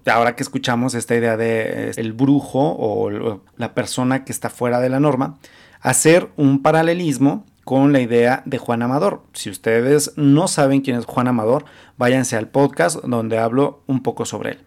ahora 0.06 0.36
que 0.36 0.44
escuchamos 0.44 0.94
esta 0.94 1.15
idea 1.15 1.38
de 1.38 1.92
el 1.96 2.13
brujo 2.13 2.75
o 2.77 3.42
la 3.58 3.74
persona 3.74 4.25
que 4.25 4.32
está 4.32 4.50
fuera 4.50 4.80
de 4.80 4.89
la 4.89 5.00
norma, 5.00 5.38
hacer 5.82 6.30
un 6.36 6.62
paralelismo 6.62 7.46
con 7.63 7.93
la 7.93 8.01
idea 8.01 8.43
de 8.46 8.58
Juan 8.58 8.82
Amador. 8.82 9.24
Si 9.34 9.50
ustedes 9.50 10.13
no 10.15 10.48
saben 10.48 10.82
quién 10.82 10.98
es 10.98 11.05
Juan 11.05 11.27
Amador, 11.27 11.65
váyanse 11.98 12.36
al 12.36 12.48
podcast 12.48 13.01
donde 13.03 13.38
hablo 13.38 13.84
un 13.88 14.03
poco 14.03 14.25
sobre 14.25 14.51
él. 14.51 14.60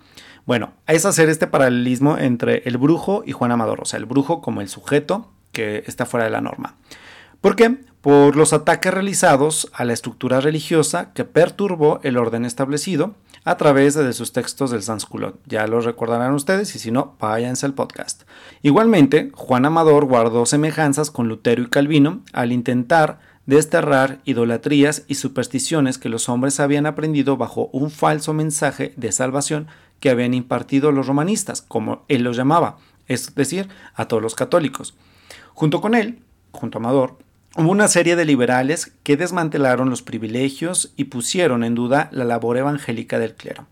Bueno, 0.47 0.73
es 0.87 1.05
hacer 1.05 1.29
este 1.29 1.47
paralelismo 1.47 2.19
entre 2.19 2.63
el 2.67 2.79
brujo 2.79 3.23
y 3.27 3.33
Juan 3.33 3.53
Amador, 3.53 3.81
o 3.83 3.85
sea, 3.85 3.99
el 3.99 4.07
brujo 4.07 4.41
como 4.41 4.61
el 4.61 4.69
sujeto 4.69 5.33
que 5.53 5.83
está 5.87 6.07
fuera 6.07 6.25
de 6.25 6.31
la 6.31 6.41
norma. 6.41 6.77
¿Por 7.41 7.57
qué? 7.57 7.79
Por 8.01 8.37
los 8.37 8.53
ataques 8.53 8.95
realizados 8.95 9.71
a 9.73 9.85
la 9.85 9.93
estructura 9.93 10.41
religiosa 10.41 11.13
que 11.13 11.25
perturbó 11.25 12.01
el 12.03 12.17
orden 12.17 12.45
establecido 12.45 13.15
a 13.47 13.57
través 13.57 13.95
de 13.95 14.13
sus 14.13 14.33
textos 14.33 14.73
del 14.73 14.83
Sansculot. 14.83 15.39
Ya 15.47 15.69
lo 15.69 15.81
recordarán 15.81 16.35
ustedes 16.35 16.75
y 16.75 16.81
si 16.81 16.91
no, 16.91 17.15
váyanse 17.21 17.65
al 17.65 17.75
podcast. 17.75 18.25
Igualmente, 18.61 19.31
Juan 19.33 19.65
Amador 19.65 20.05
guardó 20.05 20.45
semejanzas 20.47 21.13
con 21.13 21.29
Lutero 21.29 21.63
y 21.63 21.69
Calvino 21.69 22.23
al 22.33 22.51
intentar 22.51 23.21
desterrar 23.47 24.19
idolatrías 24.25 25.05
y 25.07 25.15
supersticiones 25.15 25.97
que 25.97 26.09
los 26.09 26.29
hombres 26.29 26.59
habían 26.59 26.87
aprendido 26.87 27.37
bajo 27.37 27.71
un 27.73 27.93
falso 27.93 28.35
mensaje 28.35 28.93
de 28.97 29.13
salvación 29.13 29.69
que 30.01 30.11
habían 30.11 30.35
impartido 30.35 30.91
los 30.91 31.07
romanistas, 31.07 31.63
como 31.63 32.05
él 32.09 32.25
los 32.25 32.37
llamaba, 32.37 32.79
es 33.07 33.33
decir, 33.37 33.69
a 33.95 34.09
todos 34.09 34.25
los 34.25 34.35
católicos. 34.35 34.97
Junto 35.55 35.81
con 35.81 35.95
él, 35.95 36.19
junto 36.51 36.79
a 36.79 36.81
Amador, 36.81 37.17
Hubo 37.59 37.71
una 37.71 37.89
serie 37.89 38.17
de 38.17 38.27
liberales 38.27 38.93
que 39.03 39.17
desmantelaron 39.17 39.89
los 39.89 40.03
privilegios 40.03 40.93
y 40.95 41.05
pusieron 41.05 41.65
en 41.65 41.75
duda 41.75 42.11
la 42.13 42.25
labor 42.25 42.59
evangélica 42.59 43.19
del 43.19 43.35
clero. 43.35 43.67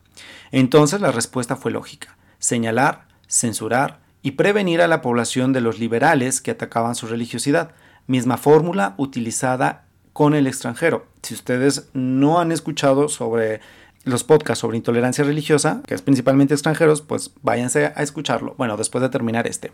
Entonces 0.53 1.03
la 1.03 1.13
respuesta 1.13 1.57
fue 1.57 1.71
lógica, 1.71 2.17
señalar, 2.39 3.09
censurar 3.29 4.01
y 4.23 4.33
prevenir 4.33 4.81
a 4.81 4.89
la 4.89 5.03
población 5.03 5.53
de 5.53 5.61
los 5.61 5.79
liberales 5.79 6.41
que 6.41 6.53
atacaban 6.53 6.95
su 6.95 7.07
religiosidad, 7.09 7.73
misma 8.07 8.39
fórmula 8.39 8.95
utilizada 8.97 9.85
con 10.15 10.35
el 10.35 10.47
extranjero. 10.47 11.07
Si 11.23 11.35
ustedes 11.35 11.91
no 11.93 12.41
han 12.41 12.53
escuchado 12.53 13.11
sobre 13.11 13.61
los 14.05 14.25
podcasts 14.25 14.61
sobre 14.61 14.79
intolerancia 14.79 15.25
religiosa, 15.25 15.83
que 15.87 15.95
es 15.95 16.01
principalmente 16.01 16.55
extranjeros, 16.55 17.03
pues 17.03 17.33
váyanse 17.43 17.93
a 17.95 18.03
escucharlo. 18.03 18.55
Bueno, 18.57 18.79
después 18.79 19.03
de 19.03 19.11
terminar 19.11 19.47
este. 19.47 19.73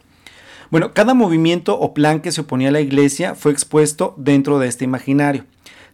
Bueno, 0.70 0.94
cada 0.94 1.14
movimiento 1.14 1.76
o 1.80 1.94
plan 1.94 2.20
que 2.20 2.30
se 2.30 2.42
oponía 2.42 2.68
a 2.68 2.72
la 2.72 2.80
iglesia 2.80 3.34
fue 3.34 3.50
expuesto 3.50 4.14
dentro 4.16 4.60
de 4.60 4.68
este 4.68 4.84
imaginario. 4.84 5.44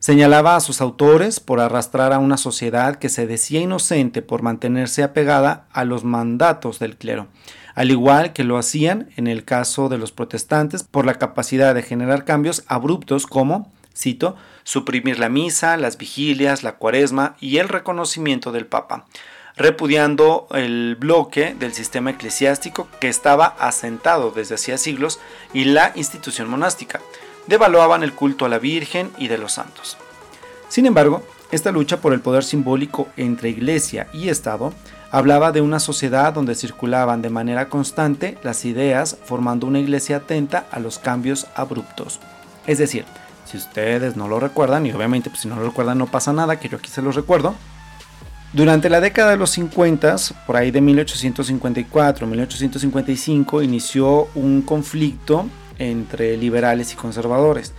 Señalaba 0.01 0.55
a 0.55 0.61
sus 0.61 0.83
autores 0.83 1.41
por 1.41 1.61
arrastrar 1.61 2.13
a 2.13 2.19
una 2.19 2.37
sociedad 2.37 2.97
que 2.97 3.09
se 3.09 3.27
decía 3.27 3.61
inocente 3.61 4.21
por 4.21 4.43
mantenerse 4.43 5.03
apegada 5.03 5.67
a 5.73 5.87
los 5.87 6.05
mandatos 6.05 6.79
del 6.79 6.99
clero, 6.99 7.29
al 7.75 7.91
igual 7.91 8.35
que 8.35 8.45
lo 8.45 8.59
hacían 8.59 9.09
en 9.17 9.29
el 9.29 9.47
caso 9.47 9.89
de 9.89 9.97
los 9.97 10.13
protestantes 10.13 10.83
por 10.83 11.07
la 11.07 11.15
capacidad 11.15 11.75
de 11.75 11.83
generar 11.83 12.27
cambios 12.27 12.63
abruptos 12.67 13.27
como, 13.27 13.73
cito, 13.97 14.37
suprimir 14.63 15.19
la 15.19 15.31
misa, 15.31 15.79
las 15.79 15.97
vigilias, 15.97 16.63
la 16.63 16.77
cuaresma 16.77 17.37
y 17.41 17.57
el 17.57 17.71
reconocimiento 17.71 18.53
del 18.53 18.67
Papa, 18.67 19.07
repudiando 19.57 20.47
el 20.53 20.97
bloque 20.97 21.55
del 21.59 21.73
sistema 21.73 22.11
eclesiástico 22.11 22.89
que 23.01 23.09
estaba 23.09 23.57
asentado 23.59 24.31
desde 24.31 24.57
hacía 24.57 24.79
siglos 24.79 25.19
y 25.53 25.65
la 25.65 25.93
institución 25.95 26.49
monástica. 26.49 27.01
Devaluaban 27.47 28.03
el 28.03 28.13
culto 28.13 28.45
a 28.45 28.49
la 28.49 28.59
Virgen 28.59 29.11
y 29.17 29.29
de 29.29 29.39
los 29.39 29.53
santos. 29.53 29.97
Sin 30.69 30.85
embargo, 30.85 31.23
esta 31.53 31.71
lucha 31.71 32.01
por 32.01 32.13
el 32.13 32.21
poder 32.21 32.45
simbólico 32.45 33.09
entre 33.17 33.49
iglesia 33.49 34.09
y 34.13 34.29
Estado 34.29 34.73
hablaba 35.11 35.53
de 35.53 35.61
una 35.61 35.79
sociedad 35.79 36.33
donde 36.33 36.57
circulaban 36.57 37.23
de 37.23 37.31
manera 37.31 37.69
constante 37.69 38.37
las 38.43 38.65
ideas 38.65 39.17
formando 39.25 39.67
una 39.67 39.79
iglesia 39.79 40.17
atenta 40.17 40.67
a 40.71 40.81
los 40.81 40.99
cambios 40.99 41.47
abruptos. 41.55 42.21
Es 42.67 42.79
decir, 42.79 43.05
si 43.45 43.57
ustedes 43.57 44.17
no 44.17 44.27
lo 44.27 44.41
recuerdan, 44.41 44.87
y 44.87 44.93
obviamente 44.93 45.31
pues, 45.31 45.43
si 45.43 45.49
no 45.49 45.57
lo 45.57 45.65
recuerdan 45.65 45.99
no 45.99 46.07
pasa 46.07 46.33
nada, 46.33 46.59
que 46.59 46.69
yo 46.69 46.79
aquí 46.79 46.91
se 46.91 47.01
los 47.01 47.15
recuerdo, 47.15 47.55
durante 48.53 48.89
la 48.89 49.01
década 49.01 49.33
de 49.33 49.37
los 49.37 49.51
50, 49.51 50.17
por 50.47 50.57
ahí 50.57 50.71
de 50.71 50.81
1854-1855, 50.81 53.65
inició 53.65 54.29
un 54.35 54.63
conflicto 54.63 55.47
entre 55.79 56.37
liberales 56.37 56.93
y 56.93 56.97
conservadores. 56.97 57.73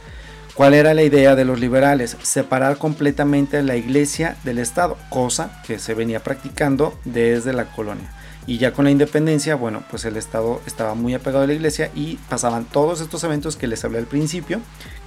¿Cuál 0.54 0.74
era 0.74 0.94
la 0.94 1.04
idea 1.04 1.36
de 1.36 1.46
los 1.46 1.60
liberales? 1.60 2.18
Separar 2.22 2.78
completamente 2.78 3.62
la 3.62 3.76
iglesia 3.76 4.38
del 4.44 4.58
Estado, 4.58 4.98
cosa 5.10 5.62
que 5.66 5.78
se 5.78 5.94
venía 5.94 6.24
practicando 6.24 6.98
desde 7.06 7.54
la 7.54 7.66
colonia. 7.66 8.12
Y 8.48 8.58
ya 8.58 8.72
con 8.72 8.86
la 8.86 8.92
independencia, 8.92 9.56
bueno, 9.56 9.84
pues 9.90 10.06
el 10.06 10.18
Estado 10.18 10.62
estaba 10.66 10.96
muy 10.96 11.14
apegado 11.14 11.44
a 11.44 11.48
la 11.48 11.54
iglesia 11.54 11.92
y 11.94 12.16
pasaban 12.30 12.66
todos 12.66 13.02
estos 13.02 13.24
eventos 13.24 13.56
que 13.56 13.68
les 13.68 13.84
hablé 13.86 14.00
al 14.00 14.06
principio, 14.06 14.62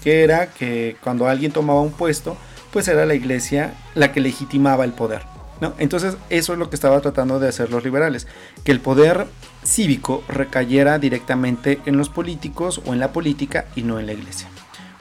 que 0.05 0.23
era 0.23 0.49
que 0.49 0.97
cuando 1.03 1.27
alguien 1.27 1.51
tomaba 1.51 1.81
un 1.81 1.93
puesto, 1.93 2.37
pues 2.71 2.87
era 2.87 3.07
la 3.07 3.15
iglesia 3.15 3.75
la 3.95 4.13
que 4.13 4.21
legitimaba 4.21 4.85
el 4.85 4.93
poder. 4.93 5.40
¿No? 5.61 5.75
Entonces 5.79 6.17
eso 6.31 6.53
es 6.53 6.59
lo 6.59 6.71
que 6.71 6.77
estaba 6.77 7.01
tratando 7.01 7.39
de 7.39 7.49
hacer 7.49 7.71
los 7.71 7.85
liberales, 7.85 8.27
que 8.65 8.73
el 8.73 8.81
poder 8.81 9.27
cívico 9.65 10.23
recayera 10.29 10.99
directamente 10.99 11.81
en 11.87 11.97
los 11.97 12.09
políticos 12.09 12.81
o 12.87 12.93
en 12.93 13.01
la 13.01 13.13
política 13.13 13.67
y 13.77 13.83
no 13.83 13.99
en 13.99 14.07
la 14.07 14.13
iglesia. 14.13 14.49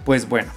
Pues 0.06 0.28
bueno, 0.28 0.52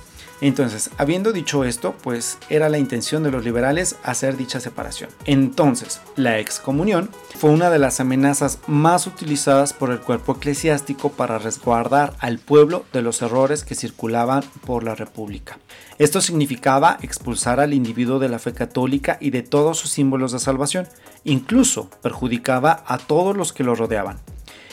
entonces, 0.48 0.90
habiendo 0.98 1.32
dicho 1.32 1.64
esto, 1.64 1.94
pues 2.02 2.36
era 2.50 2.68
la 2.68 2.78
intención 2.78 3.22
de 3.22 3.30
los 3.30 3.44
liberales 3.44 3.94
hacer 4.02 4.36
dicha 4.36 4.58
separación. 4.58 5.08
Entonces, 5.24 6.00
la 6.16 6.40
excomunión 6.40 7.10
fue 7.36 7.50
una 7.50 7.70
de 7.70 7.78
las 7.78 8.00
amenazas 8.00 8.58
más 8.66 9.06
utilizadas 9.06 9.72
por 9.72 9.92
el 9.92 10.00
cuerpo 10.00 10.32
eclesiástico 10.32 11.10
para 11.10 11.38
resguardar 11.38 12.14
al 12.18 12.40
pueblo 12.40 12.84
de 12.92 13.02
los 13.02 13.22
errores 13.22 13.62
que 13.62 13.76
circulaban 13.76 14.42
por 14.66 14.82
la 14.82 14.96
República. 14.96 15.58
Esto 15.98 16.20
significaba 16.20 16.98
expulsar 17.02 17.60
al 17.60 17.72
individuo 17.72 18.18
de 18.18 18.28
la 18.28 18.40
fe 18.40 18.52
católica 18.52 19.18
y 19.20 19.30
de 19.30 19.42
todos 19.42 19.78
sus 19.78 19.92
símbolos 19.92 20.32
de 20.32 20.40
salvación, 20.40 20.88
incluso 21.22 21.88
perjudicaba 22.02 22.82
a 22.88 22.98
todos 22.98 23.36
los 23.36 23.52
que 23.52 23.62
lo 23.62 23.76
rodeaban. 23.76 24.18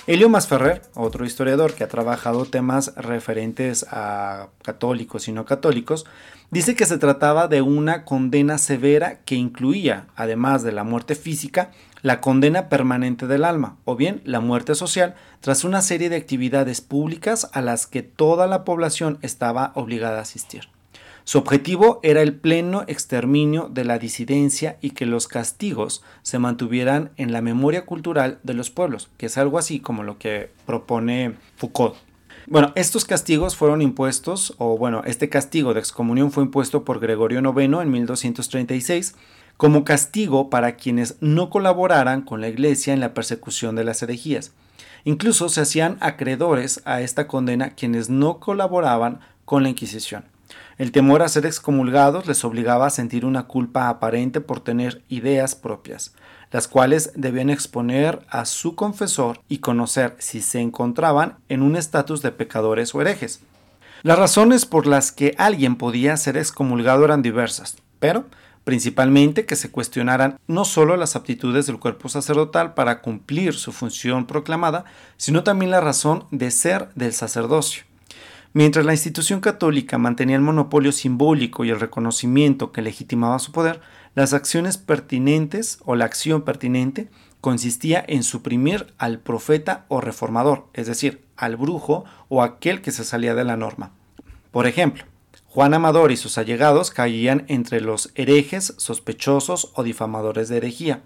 Elio 0.07 0.29
Masferrer, 0.29 0.81
otro 0.95 1.25
historiador 1.25 1.73
que 1.73 1.83
ha 1.83 1.87
trabajado 1.87 2.45
temas 2.45 2.93
referentes 2.95 3.85
a 3.91 4.47
católicos 4.63 5.27
y 5.27 5.31
no 5.31 5.45
católicos, 5.45 6.05
dice 6.51 6.75
que 6.75 6.85
se 6.85 6.97
trataba 6.97 7.47
de 7.47 7.61
una 7.61 8.05
condena 8.05 8.57
severa 8.57 9.19
que 9.25 9.35
incluía, 9.35 10.07
además 10.15 10.63
de 10.63 10.71
la 10.71 10.83
muerte 10.83 11.15
física, 11.15 11.71
la 12.01 12.21
condena 12.21 12.69
permanente 12.69 13.27
del 13.27 13.43
alma, 13.43 13.77
o 13.85 13.95
bien 13.95 14.21
la 14.23 14.39
muerte 14.39 14.73
social, 14.73 15.15
tras 15.41 15.63
una 15.63 15.81
serie 15.81 16.09
de 16.09 16.15
actividades 16.15 16.81
públicas 16.81 17.49
a 17.53 17.61
las 17.61 17.85
que 17.85 18.01
toda 18.01 18.47
la 18.47 18.63
población 18.63 19.19
estaba 19.21 19.73
obligada 19.75 20.19
a 20.19 20.23
asistir. 20.23 20.69
Su 21.29 21.37
objetivo 21.37 21.99
era 22.01 22.23
el 22.23 22.33
pleno 22.33 22.85
exterminio 22.87 23.69
de 23.71 23.85
la 23.85 23.99
disidencia 23.99 24.79
y 24.81 24.89
que 24.89 25.05
los 25.05 25.27
castigos 25.27 26.01
se 26.23 26.39
mantuvieran 26.39 27.11
en 27.17 27.31
la 27.31 27.43
memoria 27.43 27.85
cultural 27.85 28.39
de 28.41 28.55
los 28.55 28.71
pueblos, 28.71 29.11
que 29.17 29.27
es 29.27 29.37
algo 29.37 29.59
así 29.59 29.79
como 29.79 30.01
lo 30.01 30.17
que 30.17 30.49
propone 30.65 31.35
Foucault. 31.55 31.93
Bueno, 32.47 32.71
estos 32.73 33.05
castigos 33.05 33.55
fueron 33.55 33.83
impuestos, 33.83 34.55
o 34.57 34.75
bueno, 34.75 35.03
este 35.05 35.29
castigo 35.29 35.75
de 35.75 35.81
excomunión 35.81 36.31
fue 36.31 36.41
impuesto 36.41 36.83
por 36.83 36.99
Gregorio 36.99 37.41
IX 37.41 37.79
en 37.79 37.91
1236 37.91 39.13
como 39.55 39.83
castigo 39.83 40.49
para 40.49 40.77
quienes 40.77 41.17
no 41.21 41.51
colaboraran 41.51 42.23
con 42.23 42.41
la 42.41 42.47
Iglesia 42.47 42.91
en 42.91 43.01
la 43.01 43.13
persecución 43.13 43.75
de 43.75 43.83
las 43.83 44.01
herejías. 44.01 44.53
Incluso 45.03 45.49
se 45.49 45.61
hacían 45.61 45.97
acreedores 45.99 46.81
a 46.85 47.01
esta 47.01 47.27
condena 47.27 47.75
quienes 47.75 48.09
no 48.09 48.39
colaboraban 48.39 49.19
con 49.45 49.61
la 49.61 49.69
Inquisición. 49.69 50.25
El 50.79 50.93
temor 50.93 51.21
a 51.21 51.27
ser 51.27 51.45
excomulgados 51.45 52.25
les 52.25 52.45
obligaba 52.45 52.87
a 52.87 52.89
sentir 52.89 53.25
una 53.25 53.47
culpa 53.47 53.89
aparente 53.89 54.39
por 54.39 54.61
tener 54.61 55.03
ideas 55.09 55.53
propias, 55.53 56.13
las 56.51 56.69
cuales 56.69 57.11
debían 57.15 57.49
exponer 57.49 58.25
a 58.29 58.45
su 58.45 58.75
confesor 58.75 59.41
y 59.49 59.57
conocer 59.57 60.15
si 60.19 60.41
se 60.41 60.61
encontraban 60.61 61.35
en 61.49 61.63
un 61.63 61.75
estatus 61.75 62.21
de 62.21 62.31
pecadores 62.31 62.95
o 62.95 63.01
herejes. 63.01 63.41
Las 64.03 64.17
razones 64.17 64.65
por 64.65 64.87
las 64.87 65.11
que 65.11 65.35
alguien 65.37 65.75
podía 65.75 66.15
ser 66.15 66.37
excomulgado 66.37 67.03
eran 67.03 67.21
diversas, 67.21 67.75
pero 67.99 68.23
principalmente 68.63 69.45
que 69.45 69.57
se 69.57 69.71
cuestionaran 69.71 70.39
no 70.47 70.63
solo 70.63 70.95
las 70.95 71.17
aptitudes 71.17 71.67
del 71.67 71.79
cuerpo 71.79 72.07
sacerdotal 72.07 72.73
para 72.73 73.01
cumplir 73.01 73.53
su 73.53 73.73
función 73.73 74.25
proclamada, 74.25 74.85
sino 75.17 75.43
también 75.43 75.71
la 75.71 75.81
razón 75.81 76.23
de 76.31 76.51
ser 76.51 76.87
del 76.95 77.11
sacerdocio. 77.11 77.88
Mientras 78.53 78.83
la 78.83 78.93
institución 78.93 79.41
católica 79.41 79.99
mantenía 79.99 80.35
el 80.35 80.41
monopolio 80.41 80.91
simbólico 80.91 81.65
y 81.65 81.69
el 81.69 81.79
reconocimiento 81.79 82.71
que 82.71 82.81
legitimaba 82.81 83.37
su 83.37 83.51
poder, 83.51 83.79
las 84.15 84.33
acciones 84.33 84.77
pertinentes 84.77 85.79
o 85.85 85.95
la 85.95 86.05
acción 86.05 86.41
pertinente 86.41 87.09
consistía 87.41 88.03
en 88.07 88.23
suprimir 88.23 88.93
al 88.97 89.19
profeta 89.19 89.85
o 89.87 90.01
reformador, 90.01 90.65
es 90.73 90.87
decir, 90.87 91.23
al 91.37 91.57
brujo 91.57 92.05
o 92.27 92.41
aquel 92.41 92.81
que 92.81 92.91
se 92.91 93.03
salía 93.03 93.35
de 93.35 93.43
la 93.43 93.55
norma. 93.55 93.91
Por 94.51 94.65
ejemplo, 94.65 95.03
Juan 95.45 95.75
Amador 95.75 96.11
y 96.11 96.17
sus 96.17 96.37
allegados 96.37 96.89
caían 96.89 97.45
entre 97.47 97.81
los 97.81 98.11
herejes, 98.15 98.73
sospechosos 98.77 99.71
o 99.75 99.83
difamadores 99.83 100.49
de 100.49 100.57
herejía. 100.57 101.01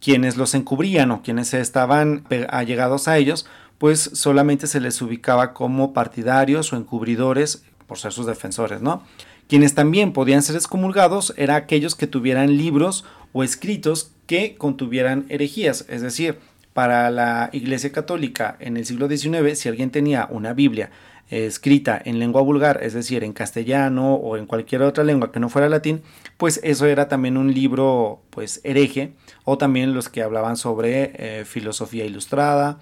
Quienes 0.00 0.36
los 0.36 0.54
encubrían 0.54 1.10
o 1.10 1.22
quienes 1.22 1.52
estaban 1.54 2.24
allegados 2.48 3.08
a 3.08 3.18
ellos 3.18 3.46
pues 3.78 4.10
solamente 4.12 4.66
se 4.66 4.80
les 4.80 5.00
ubicaba 5.00 5.54
como 5.54 5.92
partidarios 5.92 6.72
o 6.72 6.76
encubridores 6.76 7.64
por 7.86 7.98
ser 7.98 8.12
sus 8.12 8.26
defensores, 8.26 8.82
¿no? 8.82 9.02
Quienes 9.48 9.74
también 9.74 10.12
podían 10.12 10.42
ser 10.42 10.56
excomulgados 10.56 11.32
eran 11.36 11.56
aquellos 11.56 11.94
que 11.94 12.06
tuvieran 12.06 12.58
libros 12.58 13.04
o 13.32 13.42
escritos 13.42 14.10
que 14.26 14.56
contuvieran 14.56 15.24
herejías, 15.30 15.86
es 15.88 16.02
decir, 16.02 16.38
para 16.74 17.10
la 17.10 17.48
Iglesia 17.52 17.90
Católica 17.90 18.56
en 18.60 18.76
el 18.76 18.84
siglo 18.84 19.08
XIX, 19.08 19.58
si 19.58 19.68
alguien 19.68 19.90
tenía 19.90 20.28
una 20.30 20.52
Biblia 20.52 20.90
escrita 21.30 22.00
en 22.02 22.18
lengua 22.18 22.40
vulgar, 22.42 22.80
es 22.82 22.94
decir, 22.94 23.22
en 23.24 23.32
castellano 23.32 24.14
o 24.14 24.36
en 24.36 24.46
cualquier 24.46 24.82
otra 24.82 25.04
lengua 25.04 25.30
que 25.32 25.40
no 25.40 25.48
fuera 25.48 25.68
latín, 25.68 26.02
pues 26.36 26.60
eso 26.62 26.86
era 26.86 27.08
también 27.08 27.36
un 27.36 27.52
libro 27.52 28.22
pues 28.30 28.60
hereje, 28.64 29.12
o 29.44 29.58
también 29.58 29.94
los 29.94 30.08
que 30.08 30.22
hablaban 30.22 30.56
sobre 30.56 31.12
eh, 31.14 31.44
filosofía 31.44 32.04
ilustrada, 32.04 32.78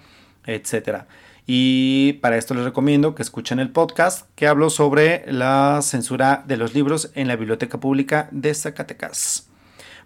etcétera. 0.47 1.07
Y 1.45 2.13
para 2.13 2.37
esto 2.37 2.53
les 2.53 2.65
recomiendo 2.65 3.15
que 3.15 3.23
escuchen 3.23 3.59
el 3.59 3.69
podcast 3.69 4.27
que 4.35 4.47
hablo 4.47 4.69
sobre 4.69 5.23
la 5.31 5.79
censura 5.81 6.43
de 6.45 6.57
los 6.57 6.73
libros 6.73 7.11
en 7.15 7.29
la 7.29 7.37
Biblioteca 7.37 7.79
Pública 7.79 8.27
de 8.31 8.53
Zacatecas. 8.53 9.47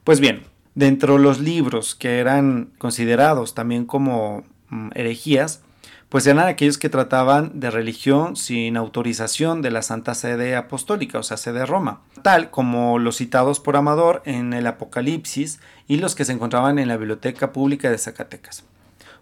Pues 0.04 0.20
bien, 0.20 0.44
dentro 0.76 1.14
de 1.14 1.24
los 1.24 1.40
libros 1.40 1.96
que 1.96 2.20
eran 2.20 2.70
considerados 2.78 3.56
también 3.56 3.86
como 3.86 4.44
mm, 4.70 4.90
herejías, 4.94 5.62
pues 6.10 6.28
eran 6.28 6.46
aquellos 6.48 6.78
que 6.78 6.90
trataban 6.90 7.60
de 7.60 7.72
religión 7.72 8.36
sin 8.36 8.76
autorización 8.76 9.62
de 9.62 9.72
la 9.72 9.82
Santa 9.82 10.14
Sede 10.14 10.58
Apostólica, 10.58 11.18
o 11.18 11.24
sea, 11.24 11.38
sede 11.38 11.66
Roma, 11.66 12.02
tal 12.22 12.52
como 12.52 13.00
los 13.00 13.16
citados 13.16 13.62
por 13.62 13.78
Amador 13.78 14.22
en 14.26 14.52
el 14.52 14.68
Apocalipsis 14.68 15.62
y 15.88 15.98
los 15.98 16.14
que 16.14 16.26
se 16.26 16.34
encontraban 16.34 16.80
en 16.80 16.90
la 16.90 16.98
Biblioteca 16.98 17.54
Pública 17.54 17.90
de 17.90 17.98
Zacatecas. 17.98 18.66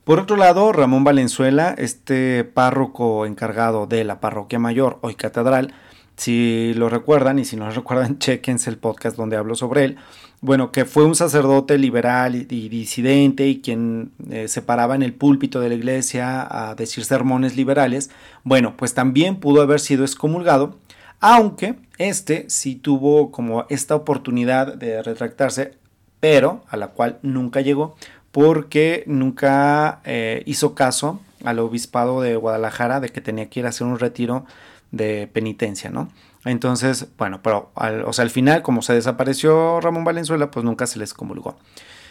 Por 0.10 0.20
otro 0.20 0.38
lado, 0.38 0.72
Ramón 0.72 1.04
Valenzuela, 1.04 1.76
este 1.78 2.44
párroco 2.44 3.28
encargado 3.28 3.86
de 3.86 4.04
la 4.04 4.20
parroquia 4.20 4.58
mayor, 4.58 4.98
hoy 5.02 5.14
catedral, 5.14 5.72
si 6.18 6.74
lo 6.74 6.90
recuerdan 6.90 7.38
y 7.38 7.46
si 7.46 7.56
no 7.56 7.68
lo 7.68 7.72
recuerdan, 7.76 8.18
chequense 8.18 8.72
el 8.72 8.80
podcast 8.80 9.16
donde 9.16 9.38
hablo 9.38 9.54
sobre 9.54 9.84
él. 9.84 9.98
Bueno, 10.42 10.72
que 10.72 10.86
fue 10.86 11.06
un 11.06 11.14
sacerdote 11.14 11.78
liberal 11.78 12.34
y, 12.34 12.70
disidente 12.70 13.46
y 13.48 13.62
quien 13.62 14.12
eh, 14.32 14.48
se 14.48 14.64
paraba 14.64 14.96
en 14.96 15.04
el 15.04 15.14
púlpito 15.14 15.60
de 15.60 15.70
la 15.70 15.76
iglesia 15.76 16.42
a 16.50 16.74
decir 16.74 17.06
sermones 17.06 17.56
liberales. 17.56 18.10
Bueno, 18.44 18.74
pues 18.78 18.96
también 18.96 19.36
pudo 19.36 19.62
haber 19.62 19.80
sido 19.80 20.04
excomulgado, 20.04 20.80
aunque 21.20 21.76
este 22.00 22.50
sí 22.50 22.74
tuvo 22.74 23.30
como 23.30 23.68
esta 23.70 23.94
oportunidad 23.94 24.74
de 24.74 25.04
retractarse, 25.04 25.78
pero 26.20 26.64
a 26.68 26.78
la 26.78 26.88
cual 26.88 27.20
nunca 27.22 27.62
llegó 27.62 27.96
porque 28.32 29.04
nunca 29.08 30.02
eh, 30.06 30.44
hizo 30.46 30.76
caso 30.76 31.20
al 31.44 31.60
obispado 31.60 32.22
de 32.22 32.36
Guadalajara 32.36 33.00
de 33.00 33.10
que 33.10 33.22
tenía 33.22 33.50
que 33.50 33.62
ir 33.62 33.66
a 33.66 33.70
hacer 33.70 33.88
un 33.88 34.00
retiro 34.00 34.46
de 34.92 35.30
penitencia, 35.32 35.90
¿no? 35.90 36.10
Entonces, 36.46 37.08
bueno, 37.18 37.42
pero 37.44 37.72
al, 37.76 38.04
o 38.04 38.14
sea, 38.14 38.24
al 38.24 38.30
final, 38.30 38.62
como 38.62 38.82
se 38.82 38.94
desapareció 38.94 39.82
Ramón 39.82 40.04
Valenzuela, 40.04 40.52
pues 40.52 40.64
nunca 40.64 40.88
se 40.88 41.00
les 41.00 41.14
comulgó. 41.14 41.58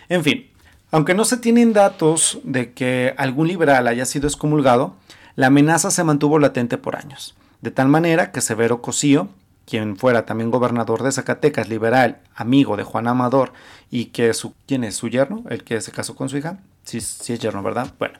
En 0.08 0.22
fin, 0.22 0.50
aunque 0.90 1.14
no 1.14 1.24
se 1.24 1.36
tienen 1.36 1.72
datos 1.72 2.38
de 2.44 2.72
que 2.72 3.14
algún 3.16 3.48
liberal 3.48 3.86
haya 3.88 4.06
sido 4.06 4.26
excomulgado, 4.26 4.94
la 5.36 5.48
amenaza 5.48 5.90
se 5.90 6.04
mantuvo 6.04 6.38
latente 6.38 6.78
por 6.78 6.96
años, 6.96 7.36
de 7.60 7.70
tal 7.70 7.88
manera 7.88 8.32
que 8.32 8.40
Severo 8.40 8.82
Cosío, 8.82 9.28
quien 9.68 9.96
fuera 9.96 10.24
también 10.24 10.50
gobernador 10.50 11.02
de 11.02 11.12
Zacatecas, 11.12 11.68
liberal, 11.68 12.20
amigo 12.34 12.76
de 12.76 12.84
Juan 12.84 13.06
Amador, 13.06 13.52
y 13.90 14.06
que 14.06 14.32
su, 14.32 14.54
¿quién 14.66 14.82
es 14.84 14.96
su 14.96 15.08
yerno? 15.08 15.44
El 15.50 15.62
que 15.62 15.80
se 15.80 15.92
casó 15.92 16.14
con 16.14 16.28
su 16.28 16.38
hija. 16.38 16.58
Sí, 16.84 17.00
sí 17.00 17.34
es 17.34 17.40
yerno, 17.40 17.62
¿verdad? 17.62 17.92
Bueno, 17.98 18.18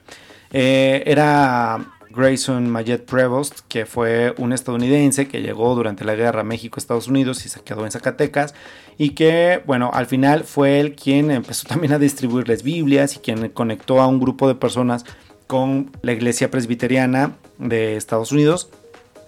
eh, 0.51 1.01
era 1.07 1.87
Grayson 2.11 2.69
Mayet 2.69 3.05
Prevost, 3.05 3.61
que 3.67 3.87
fue 3.87 4.35
un 4.37 4.53
estadounidense 4.53 5.27
que 5.27 5.41
llegó 5.41 5.73
durante 5.73 6.05
la 6.05 6.15
guerra 6.15 6.43
México-Estados 6.43 7.07
Unidos 7.07 7.45
y 7.45 7.49
se 7.49 7.61
quedó 7.61 7.83
en 7.85 7.91
Zacatecas 7.91 8.53
y 8.97 9.11
que, 9.11 9.63
bueno, 9.65 9.89
al 9.93 10.05
final 10.05 10.43
fue 10.43 10.79
él 10.79 10.95
quien 10.95 11.31
empezó 11.31 11.67
también 11.67 11.93
a 11.93 11.99
distribuirles 11.99 12.61
Biblias 12.61 13.15
y 13.15 13.19
quien 13.19 13.49
conectó 13.49 14.01
a 14.01 14.07
un 14.07 14.19
grupo 14.19 14.47
de 14.47 14.55
personas 14.55 15.05
con 15.47 15.91
la 16.03 16.11
iglesia 16.11 16.51
presbiteriana 16.51 17.37
de 17.57 17.95
Estados 17.95 18.31
Unidos. 18.31 18.69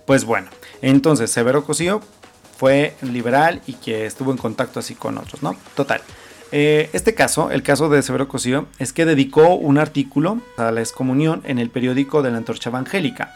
Pues 0.05 0.25
bueno, 0.25 0.49
entonces 0.81 1.31
Severo 1.31 1.63
Cosío 1.63 2.01
fue 2.57 2.95
liberal 3.01 3.61
y 3.65 3.73
que 3.73 4.05
estuvo 4.05 4.31
en 4.31 4.37
contacto 4.37 4.79
así 4.79 4.95
con 4.95 5.17
otros, 5.17 5.41
¿no? 5.41 5.55
Total. 5.75 6.01
Eh, 6.51 6.89
este 6.93 7.15
caso, 7.15 7.49
el 7.49 7.63
caso 7.63 7.89
de 7.89 8.01
Severo 8.01 8.27
Cosío, 8.27 8.67
es 8.77 8.93
que 8.93 9.05
dedicó 9.05 9.55
un 9.55 9.77
artículo 9.77 10.41
a 10.57 10.71
la 10.71 10.81
excomunión 10.81 11.41
en 11.45 11.59
el 11.59 11.69
periódico 11.69 12.21
de 12.21 12.31
la 12.31 12.37
Antorcha 12.37 12.69
Evangélica. 12.69 13.33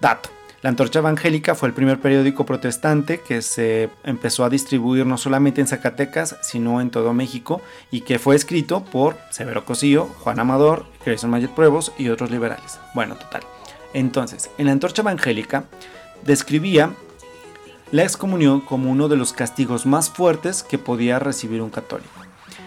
Dato. 0.00 0.30
La 0.62 0.70
Antorcha 0.70 0.98
Evangélica 0.98 1.54
fue 1.54 1.68
el 1.68 1.74
primer 1.74 2.00
periódico 2.00 2.44
protestante 2.44 3.20
que 3.20 3.40
se 3.40 3.88
empezó 4.04 4.44
a 4.44 4.50
distribuir 4.50 5.06
no 5.06 5.16
solamente 5.16 5.60
en 5.60 5.66
Zacatecas, 5.66 6.36
sino 6.42 6.80
en 6.80 6.90
todo 6.90 7.12
México, 7.12 7.62
y 7.90 8.00
que 8.02 8.18
fue 8.18 8.36
escrito 8.36 8.84
por 8.84 9.16
Severo 9.30 9.64
Cosío, 9.64 10.08
Juan 10.20 10.40
Amador, 10.40 10.86
Grayson 11.04 11.30
Mayet 11.30 11.50
Pruebos 11.50 11.92
y 11.98 12.08
otros 12.08 12.30
liberales. 12.30 12.78
Bueno, 12.94 13.16
total. 13.16 13.42
Entonces, 13.94 14.50
en 14.58 14.66
la 14.66 14.72
Antorcha 14.72 15.02
Evangélica 15.02 15.64
describía 16.24 16.92
la 17.92 18.02
excomunión 18.02 18.60
como 18.60 18.90
uno 18.90 19.08
de 19.08 19.16
los 19.16 19.32
castigos 19.32 19.86
más 19.86 20.10
fuertes 20.10 20.62
que 20.62 20.78
podía 20.78 21.18
recibir 21.18 21.62
un 21.62 21.70
católico. 21.70 22.10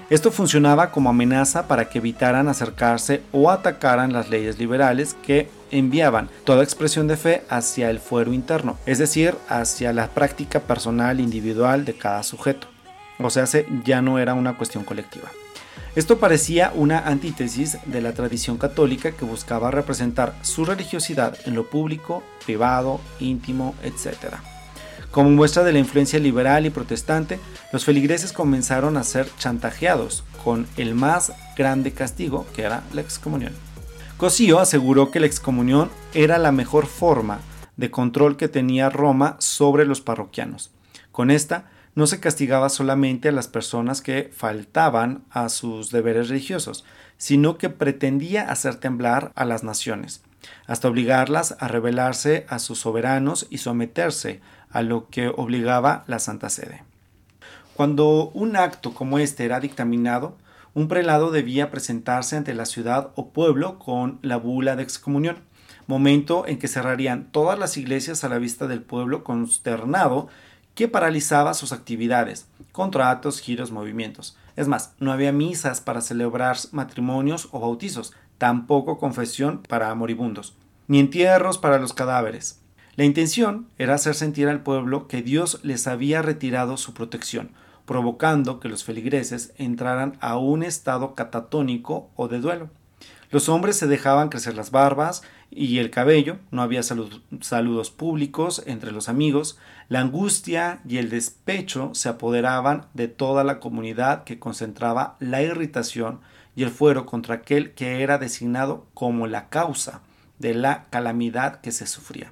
Esto 0.10 0.32
funcionaba 0.32 0.90
como 0.90 1.12
amenaza 1.12 1.68
para 1.68 1.88
que 1.88 2.00
evitaran 2.00 2.48
acercarse 2.48 3.22
o 3.32 3.52
atacaran 3.52 4.12
las 4.12 4.30
leyes 4.30 4.58
liberales 4.58 5.14
que 5.14 5.50
enviaban 5.70 6.30
toda 6.46 6.64
expresión 6.64 7.08
de 7.08 7.16
fe 7.16 7.44
hacia 7.48 7.92
el 7.92 8.00
fuero 8.00 8.34
interno, 8.34 8.78
es 8.88 8.98
decir, 8.98 9.36
hacia 9.50 9.94
la 9.94 10.08
práctica 10.08 10.62
personal 10.62 11.20
individual 11.20 11.86
de 11.86 11.94
cada 11.94 12.24
sujeto. 12.24 12.68
O 13.20 13.30
sea, 13.30 13.46
ya 13.84 14.02
no 14.02 14.18
era 14.18 14.34
una 14.34 14.58
cuestión 14.58 14.84
colectiva. 14.84 15.30
Esto 15.95 16.19
parecía 16.19 16.71
una 16.75 16.99
antítesis 16.99 17.78
de 17.86 18.02
la 18.02 18.13
tradición 18.13 18.58
católica 18.58 19.12
que 19.12 19.25
buscaba 19.25 19.71
representar 19.71 20.36
su 20.43 20.63
religiosidad 20.63 21.36
en 21.45 21.56
lo 21.56 21.67
público, 21.67 22.23
privado, 22.45 23.02
íntimo, 23.19 23.73
etc. 23.84 24.36
Como 25.10 25.32
muestra 25.32 25.63
de 25.63 25.73
la 25.73 25.80
influencia 25.80 26.19
liberal 26.19 26.67
y 26.67 26.69
protestante, 26.69 27.39
los 27.73 27.86
feligreses 27.86 28.34
comenzaron 28.34 28.97
a 28.97 29.04
ser 29.04 29.28
chantajeados 29.39 30.23
con 30.43 30.67
el 30.78 30.93
más 30.93 31.34
grande 31.58 31.91
castigo, 31.91 32.45
que 32.56 32.62
era 32.62 32.84
la 32.93 33.02
excomunión. 33.02 33.54
Cosío 34.17 34.60
aseguró 34.60 35.10
que 35.10 35.19
la 35.19 35.25
excomunión 35.25 35.89
era 36.13 36.38
la 36.38 36.52
mejor 36.52 36.86
forma 36.86 37.39
de 37.78 37.89
control 37.89 38.38
que 38.38 38.47
tenía 38.47 38.89
Roma 38.89 39.38
sobre 39.39 39.86
los 39.86 40.02
parroquianos. 40.02 40.69
Con 41.12 41.32
esta, 41.32 41.65
no 42.00 42.08
se 42.08 42.22
castigaba 42.22 42.70
solamente 42.70 43.28
a 43.28 43.34
las 43.34 43.50
personas 43.50 44.02
que 44.02 44.32
faltaban 44.34 45.26
a 45.32 45.50
sus 45.50 45.92
deberes 45.92 46.30
religiosos, 46.30 46.86
sino 47.18 47.58
que 47.58 47.70
pretendía 47.70 48.50
hacer 48.50 48.76
temblar 48.76 49.34
a 49.36 49.44
las 49.44 49.66
naciones, 49.66 50.24
hasta 50.66 50.88
obligarlas 50.88 51.58
a 51.60 51.68
rebelarse 51.68 52.46
a 52.48 52.60
sus 52.60 52.80
soberanos 52.80 53.48
y 53.50 53.58
someterse 53.58 54.40
a 54.72 54.82
lo 54.82 55.10
que 55.10 55.28
obligaba 55.28 56.06
la 56.08 56.20
Santa 56.20 56.50
Sede. 56.50 56.84
Cuando 57.76 58.30
un 58.34 58.56
acto 58.56 58.94
como 58.94 59.20
este 59.20 59.44
era 59.44 59.60
dictaminado, 59.60 60.38
un 60.74 60.88
prelado 60.88 61.32
debía 61.32 61.70
presentarse 61.70 62.38
ante 62.38 62.54
la 62.54 62.66
ciudad 62.66 63.12
o 63.16 63.32
pueblo 63.32 63.78
con 63.78 64.20
la 64.22 64.38
bula 64.38 64.78
de 64.78 64.84
excomunión, 64.84 65.40
momento 65.86 66.48
en 66.48 66.60
que 66.60 66.70
cerrarían 66.70 67.26
todas 67.32 67.60
las 67.60 67.76
iglesias 67.76 68.24
a 68.24 68.30
la 68.30 68.38
vista 68.38 68.68
del 68.68 68.84
pueblo 68.84 69.26
consternado 69.26 70.30
que 70.80 70.88
paralizaba 70.88 71.54
sus 71.56 71.74
actividades, 71.74 72.48
contratos, 72.72 73.42
giros, 73.42 73.70
movimientos. 73.70 74.38
Es 74.56 74.70
más, 74.70 74.94
no 74.98 75.12
había 75.12 75.34
misas 75.34 75.82
para 75.82 76.00
celebrar 76.00 76.56
matrimonios 76.72 77.50
o 77.52 77.60
bautizos, 77.60 78.13
tampoco 78.38 78.98
confesión 78.98 79.62
para 79.68 79.94
moribundos, 79.94 80.56
ni 80.88 81.02
entierros 81.02 81.58
para 81.58 81.80
los 81.80 81.92
cadáveres. 81.92 82.62
La 82.96 83.04
intención 83.04 83.68
era 83.78 83.96
hacer 83.96 84.15
sentir 84.15 84.48
al 84.48 84.63
pueblo 84.63 85.10
que 85.10 85.22
Dios 85.22 85.60
les 85.63 85.86
había 85.86 86.22
retirado 86.22 86.78
su 86.78 86.94
protección, 86.94 87.52
provocando 87.86 88.62
que 88.62 88.70
los 88.70 88.86
feligreses 88.86 89.52
entraran 89.58 90.18
a 90.22 90.38
un 90.38 90.63
estado 90.63 91.13
catatónico 91.13 92.10
o 92.15 92.30
de 92.30 92.39
duelo. 92.39 92.70
Los 93.32 93.50
hombres 93.50 93.76
se 93.76 93.88
dejaban 93.88 94.30
crecer 94.30 94.56
las 94.56 94.72
barbas 94.72 95.24
y 95.52 95.80
el 95.80 95.90
cabello, 95.90 96.38
no 96.52 96.62
había 96.62 96.84
saludos 96.84 97.92
públicos 97.92 98.64
entre 98.66 98.92
los 98.92 99.10
amigos, 99.10 99.58
la 99.88 100.00
angustia 100.00 100.82
y 100.88 100.98
el 100.98 101.10
despecho 101.10 101.92
se 101.94 102.10
apoderaban 102.10 102.86
de 102.94 103.08
toda 103.08 103.44
la 103.44 103.60
comunidad 103.60 104.24
que 104.24 104.38
concentraba 104.38 105.18
la 105.20 105.42
irritación 105.42 106.20
y 106.56 106.64
el 106.64 106.70
fuero 106.70 107.06
contra 107.06 107.36
aquel 107.36 107.74
que 107.74 108.04
era 108.04 108.18
designado 108.18 108.86
como 108.94 109.28
la 109.28 109.50
causa 109.50 110.02
de 110.38 110.54
la 110.54 110.86
calamidad 110.90 111.62
que 111.62 111.72
se 111.72 111.88
sufría. 111.88 112.32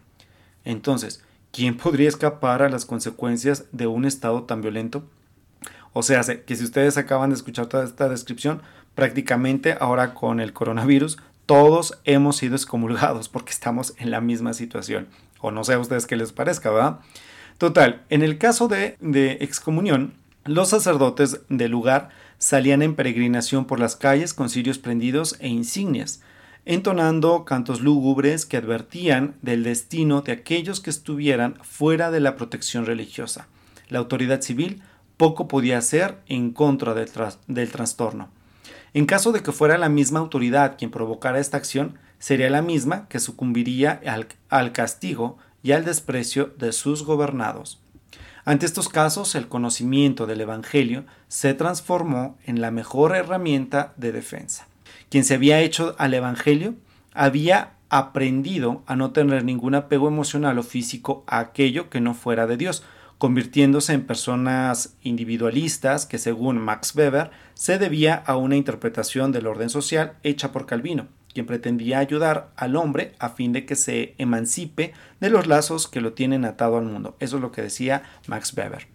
Entonces, 0.63 1.23
¿quién 1.51 1.77
podría 1.77 2.10
escapar 2.10 2.62
a 2.62 2.69
las 2.69 2.86
consecuencias 2.86 3.65
de 3.71 3.88
un 3.88 4.06
estado 4.06 4.43
tan 4.43 4.62
violento? 4.62 5.03
O 5.93 6.03
sea, 6.03 6.21
que 6.21 6.56
si 6.56 6.63
ustedes 6.63 6.97
acaban 6.97 7.32
de 7.32 7.36
escuchar 7.36 7.65
toda 7.65 7.84
esta 7.84 8.08
descripción, 8.10 8.62
prácticamente 8.93 9.75
ahora 9.80 10.13
con 10.13 10.39
el 10.39 10.53
coronavirus, 10.53 11.17
todos 11.47 11.97
hemos 12.03 12.38
sido 12.38 12.55
excomulgados 12.55 13.29
porque 13.29 13.51
estamos 13.51 13.95
en 13.97 14.12
la 14.12 14.21
misma 14.21 14.53
situación. 14.53 15.07
O 15.39 15.49
no 15.49 15.63
sé 15.63 15.73
a 15.73 15.79
ustedes 15.79 16.05
qué 16.05 16.15
les 16.15 16.33
parezca, 16.33 16.69
¿verdad? 16.69 16.99
Total, 17.57 18.03
en 18.10 18.21
el 18.21 18.38
caso 18.38 18.67
de, 18.67 18.97
de 18.99 19.38
excomunión, 19.41 20.13
los 20.45 20.69
sacerdotes 20.69 21.39
del 21.49 21.71
lugar 21.71 22.10
salían 22.38 22.81
en 22.81 22.95
peregrinación 22.95 23.65
por 23.65 23.79
las 23.79 23.95
calles 23.95 24.33
con 24.33 24.49
cirios 24.49 24.77
prendidos 24.77 25.38
e 25.39 25.47
insignias, 25.47 26.21
entonando 26.65 27.45
cantos 27.45 27.81
lúgubres 27.81 28.45
que 28.45 28.57
advertían 28.57 29.36
del 29.41 29.63
destino 29.63 30.21
de 30.21 30.33
aquellos 30.33 30.81
que 30.81 30.89
estuvieran 30.89 31.55
fuera 31.62 32.12
de 32.12 32.19
la 32.19 32.36
protección 32.36 32.86
religiosa. 32.86 33.47
La 33.88 33.99
autoridad 33.99 34.41
civil 34.41 34.81
poco 35.15 35.47
podía 35.47 35.77
hacer 35.77 36.17
en 36.27 36.51
contra 36.51 36.93
del, 36.93 37.10
del 37.47 37.71
trastorno. 37.71 38.29
En 38.93 39.06
caso 39.06 39.32
de 39.32 39.43
que 39.43 39.52
fuera 39.52 39.78
la 39.78 39.89
misma 39.89 40.19
autoridad 40.19 40.76
quien 40.78 40.91
provocara 40.91 41.39
esta 41.39 41.58
acción, 41.58 41.97
sería 42.19 42.50
la 42.50 42.62
misma 42.62 43.08
que 43.10 43.19
sucumbiría 43.19 44.02
al, 44.08 44.28
al 44.50 44.71
castigo 44.71 45.38
y 45.63 45.73
al 45.73 45.86
desprecio 45.86 46.54
de 46.58 46.71
sus 46.71 47.04
gobernados. 47.04 47.80
Ante 48.45 48.65
estos 48.65 48.89
casos, 48.89 49.36
el 49.36 49.47
conocimiento 49.47 50.26
del 50.26 50.41
Evangelio 50.41 51.06
se 51.28 51.54
transformó 51.54 52.38
en 52.45 52.62
la 52.62 52.71
mejor 52.71 53.15
herramienta 53.15 53.93
de 53.97 54.13
defensa 54.13 54.67
quien 55.10 55.23
se 55.23 55.36
había 55.36 55.62
hecho 55.62 55.95
al 55.97 56.13
Evangelio, 56.13 56.76
había 57.13 57.71
aprendido 57.89 58.84
a 58.86 58.95
no 58.95 59.12
tener 59.12 59.43
ningún 59.43 59.76
apego 59.76 60.08
emocional 60.08 60.60
o 60.60 60.63
físico 60.63 61.23
a 61.28 61.39
aquello 61.39 61.89
que 61.89 62.02
no 62.02 62.13
fuera 62.13 62.47
de 62.47 62.58
Dios, 62.58 62.84
convirtiéndose 63.17 63.93
en 63.93 64.06
personas 64.06 64.95
individualistas 65.01 66.06
que 66.06 66.17
según 66.17 66.60
Max 66.60 66.95
Weber 66.95 67.32
se 67.53 67.80
debía 67.80 68.15
a 68.15 68.38
una 68.38 68.56
interpretación 68.56 69.32
del 69.32 69.47
orden 69.47 69.69
social 69.69 70.13
hecha 70.23 70.51
por 70.51 70.65
Calvino, 70.65 71.08
quien 71.34 71.45
pretendía 71.45 71.99
ayudar 71.99 72.51
al 72.56 72.75
hombre 72.75 73.13
a 73.19 73.30
fin 73.30 73.53
de 73.53 73.65
que 73.65 73.75
se 73.75 74.13
emancipe 74.17 74.93
de 75.19 75.30
los 75.30 75.47
lazos 75.47 75.88
que 75.88 76.01
lo 76.01 76.13
tienen 76.13 76.45
atado 76.45 76.77
al 76.77 76.86
mundo. 76.86 77.15
Eso 77.19 77.38
es 77.38 77.41
lo 77.41 77.51
que 77.51 77.63
decía 77.63 78.03
Max 78.27 78.53
Weber. 78.56 78.88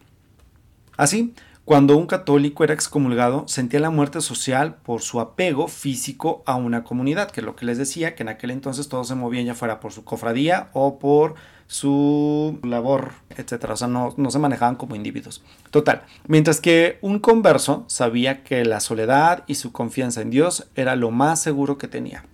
Así, 0.96 1.34
cuando 1.64 1.96
un 1.96 2.06
católico 2.06 2.64
era 2.64 2.74
excomulgado, 2.74 3.46
sentía 3.46 3.78
la 3.78 3.90
muerte 3.90 4.20
social 4.20 4.76
por 4.82 5.00
su 5.00 5.20
apego 5.20 5.68
físico 5.68 6.42
a 6.44 6.56
una 6.56 6.82
comunidad, 6.82 7.30
que 7.30 7.40
es 7.40 7.46
lo 7.46 7.54
que 7.54 7.66
les 7.66 7.78
decía, 7.78 8.16
que 8.16 8.24
en 8.24 8.28
aquel 8.28 8.50
entonces 8.50 8.88
todos 8.88 9.06
se 9.06 9.14
movían 9.14 9.46
ya 9.46 9.54
fuera 9.54 9.78
por 9.78 9.92
su 9.92 10.04
cofradía 10.04 10.70
o 10.72 10.98
por 10.98 11.34
su 11.72 12.58
labor, 12.62 13.12
etcétera. 13.30 13.72
O 13.72 13.76
sea, 13.78 13.88
no, 13.88 14.12
no 14.18 14.30
se 14.30 14.38
manejaban 14.38 14.76
como 14.76 14.94
individuos. 14.94 15.42
Total. 15.70 16.02
Mientras 16.26 16.60
que 16.60 16.98
un 17.00 17.18
converso 17.18 17.84
sabía 17.86 18.44
que 18.44 18.62
la 18.66 18.80
soledad 18.80 19.44
y 19.46 19.54
su 19.54 19.72
confianza 19.72 20.20
en 20.20 20.28
Dios 20.28 20.68
era 20.74 20.96
lo 20.96 21.10
más 21.10 21.40
seguro 21.40 21.78
que 21.78 21.88
tenía. 21.88 22.26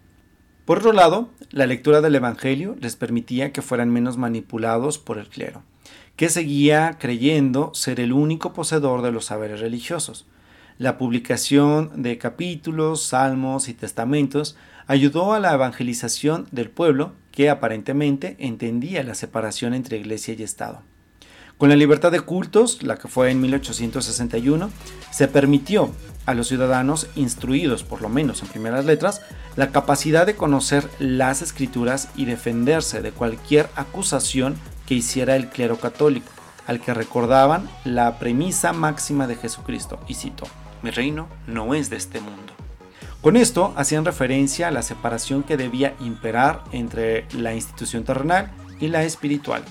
Por 0.64 0.78
otro 0.78 0.92
lado, 0.92 1.28
la 1.50 1.66
lectura 1.66 2.00
del 2.00 2.16
Evangelio 2.16 2.74
les 2.80 2.96
permitía 2.96 3.52
que 3.52 3.62
fueran 3.62 3.90
menos 3.90 4.16
manipulados 4.16 4.98
por 4.98 5.18
el 5.18 5.28
clero 5.28 5.62
que 6.16 6.28
seguía 6.28 6.96
creyendo 6.98 7.70
ser 7.74 8.00
el 8.00 8.12
único 8.12 8.52
poseedor 8.52 9.02
de 9.02 9.12
los 9.12 9.26
saberes 9.26 9.60
religiosos. 9.60 10.26
la 10.76 10.96
publicación 10.98 12.02
de 12.02 12.18
capítulos, 12.18 13.02
salmos 13.02 13.68
y 13.68 13.74
testamentos 13.74 14.56
ayudó 14.88 15.34
a 15.34 15.38
la 15.38 15.52
evangelización 15.52 16.48
del 16.50 16.70
pueblo 16.70 17.12
que 17.30 17.50
aparentemente 17.50 18.36
entendía 18.40 19.04
la 19.04 19.14
separación 19.14 19.74
entre 19.74 19.98
iglesia 19.98 20.34
y 20.36 20.42
Estado. 20.42 20.82
Con 21.58 21.68
la 21.68 21.76
libertad 21.76 22.10
de 22.10 22.20
cultos, 22.20 22.82
la 22.82 22.96
que 22.96 23.08
fue 23.08 23.30
en 23.30 23.40
1861, 23.40 24.70
se 25.10 25.28
permitió 25.28 25.90
a 26.24 26.34
los 26.34 26.48
ciudadanos 26.48 27.08
instruidos, 27.16 27.84
por 27.84 28.00
lo 28.00 28.08
menos 28.08 28.42
en 28.42 28.48
primeras 28.48 28.86
letras, 28.86 29.22
la 29.56 29.70
capacidad 29.70 30.24
de 30.24 30.36
conocer 30.36 30.88
las 30.98 31.42
escrituras 31.42 32.08
y 32.16 32.24
defenderse 32.24 33.02
de 33.02 33.12
cualquier 33.12 33.68
acusación 33.76 34.56
que 34.86 34.94
hiciera 34.94 35.36
el 35.36 35.48
clero 35.48 35.78
católico, 35.78 36.30
al 36.66 36.80
que 36.80 36.94
recordaban 36.94 37.68
la 37.84 38.18
premisa 38.18 38.72
máxima 38.72 39.26
de 39.26 39.36
Jesucristo, 39.36 40.00
y 40.06 40.14
cito, 40.14 40.46
mi 40.82 40.90
reino 40.90 41.28
no 41.46 41.74
es 41.74 41.90
de 41.90 41.96
este 41.96 42.20
mundo. 42.20 42.47
Con 43.20 43.36
esto 43.36 43.72
hacían 43.76 44.04
referencia 44.04 44.68
a 44.68 44.70
la 44.70 44.82
separación 44.82 45.42
que 45.42 45.56
debía 45.56 45.94
imperar 46.00 46.62
entre 46.72 47.26
la 47.32 47.54
institución 47.54 48.04
terrenal 48.04 48.50
y 48.80 48.88
la 48.88 49.02
espiritual, 49.02 49.64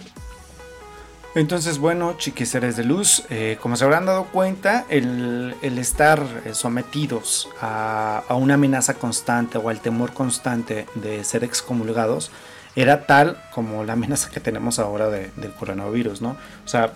entonces, 1.37 1.77
bueno, 1.77 2.15
chiquis 2.17 2.49
seres 2.49 2.77
de 2.77 2.83
luz, 2.83 3.23
eh, 3.29 3.59
como 3.61 3.75
se 3.75 3.83
habrán 3.83 4.07
dado 4.07 4.23
cuenta, 4.23 4.87
el, 4.89 5.53
estar 5.61 6.19
eh, 6.45 6.55
sometidos 6.55 7.47
a, 7.61 8.23
una 8.29 8.55
amenaza 8.55 8.95
constante 8.95 9.59
o 9.59 9.69
al 9.69 9.79
temor 9.79 10.13
constante 10.13 10.87
de 10.95 11.23
ser 11.23 11.43
excomulgados 11.43 12.31
era 12.75 13.05
tal 13.05 13.39
como 13.53 13.83
la 13.83 13.93
amenaza 13.93 14.31
que 14.31 14.39
tenemos 14.39 14.79
ahora 14.79 15.09
del 15.09 15.53
coronavirus, 15.59 16.23
¿no? 16.23 16.37
O 16.65 16.67
sea, 16.67 16.93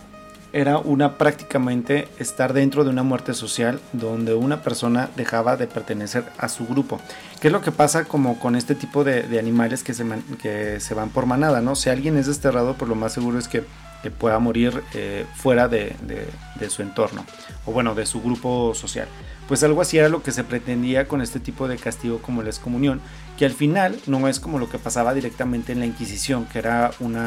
era 0.54 0.78
una 0.78 1.18
prácticamente 1.18 2.08
estar 2.20 2.54
dentro 2.54 2.84
de 2.84 2.90
una 2.90 3.04
muerte 3.04 3.34
social 3.34 3.80
donde 3.94 4.34
una 4.34 4.62
persona 4.62 5.10
dejaba 5.16 5.58
de 5.58 5.68
pertenecer 5.68 6.26
a 6.38 6.50
su 6.50 6.68
grupo. 6.68 7.00
¿Qué 7.40 7.48
es 7.48 7.54
lo 7.54 7.62
que 7.62 7.72
pasa 7.72 8.06
como 8.06 8.40
con 8.40 8.56
este 8.56 8.76
tipo 8.76 9.04
de, 9.04 9.40
animales 9.40 9.84
que 9.84 9.94
se, 9.94 10.06
que 10.42 10.80
se 10.80 10.94
van 10.94 11.10
por 11.10 11.26
manada, 11.26 11.62
¿no? 11.62 11.76
Si 11.76 11.90
alguien 11.90 12.18
es 12.18 12.28
desterrado, 12.28 12.76
por 12.76 12.88
lo 12.88 12.96
más 12.96 13.14
seguro 13.14 13.40
es 13.40 13.48
que 13.48 13.64
pueda 14.10 14.40
morir 14.40 14.84
eh, 14.96 15.26
fuera 15.36 15.68
de, 15.68 15.96
su 16.70 16.82
entorno 16.82 17.26
o 17.66 17.72
bueno 17.72 17.94
de 17.94 18.06
su 18.06 18.22
grupo 18.22 18.74
social 18.74 19.08
pues 19.48 19.64
algo 19.64 19.82
así 19.82 19.98
era 19.98 20.10
lo 20.10 20.24
que 20.24 20.32
se 20.32 20.44
pretendía 20.44 21.08
con 21.08 21.22
este 21.22 21.40
tipo 21.40 21.68
de 21.68 21.78
castigo 21.78 22.20
como 22.20 22.42
la 22.42 22.50
excomunión 22.50 23.02
que 23.38 23.46
al 23.46 23.52
final 23.52 24.00
no 24.08 24.28
es 24.28 24.40
como 24.40 24.58
lo 24.58 24.70
que 24.70 24.80
pasaba 24.80 25.14
directamente 25.14 25.72
en 25.74 25.80
la 25.80 25.86
inquisición 25.86 26.46
que 26.46 26.60
era 26.60 26.92
un 27.00 27.18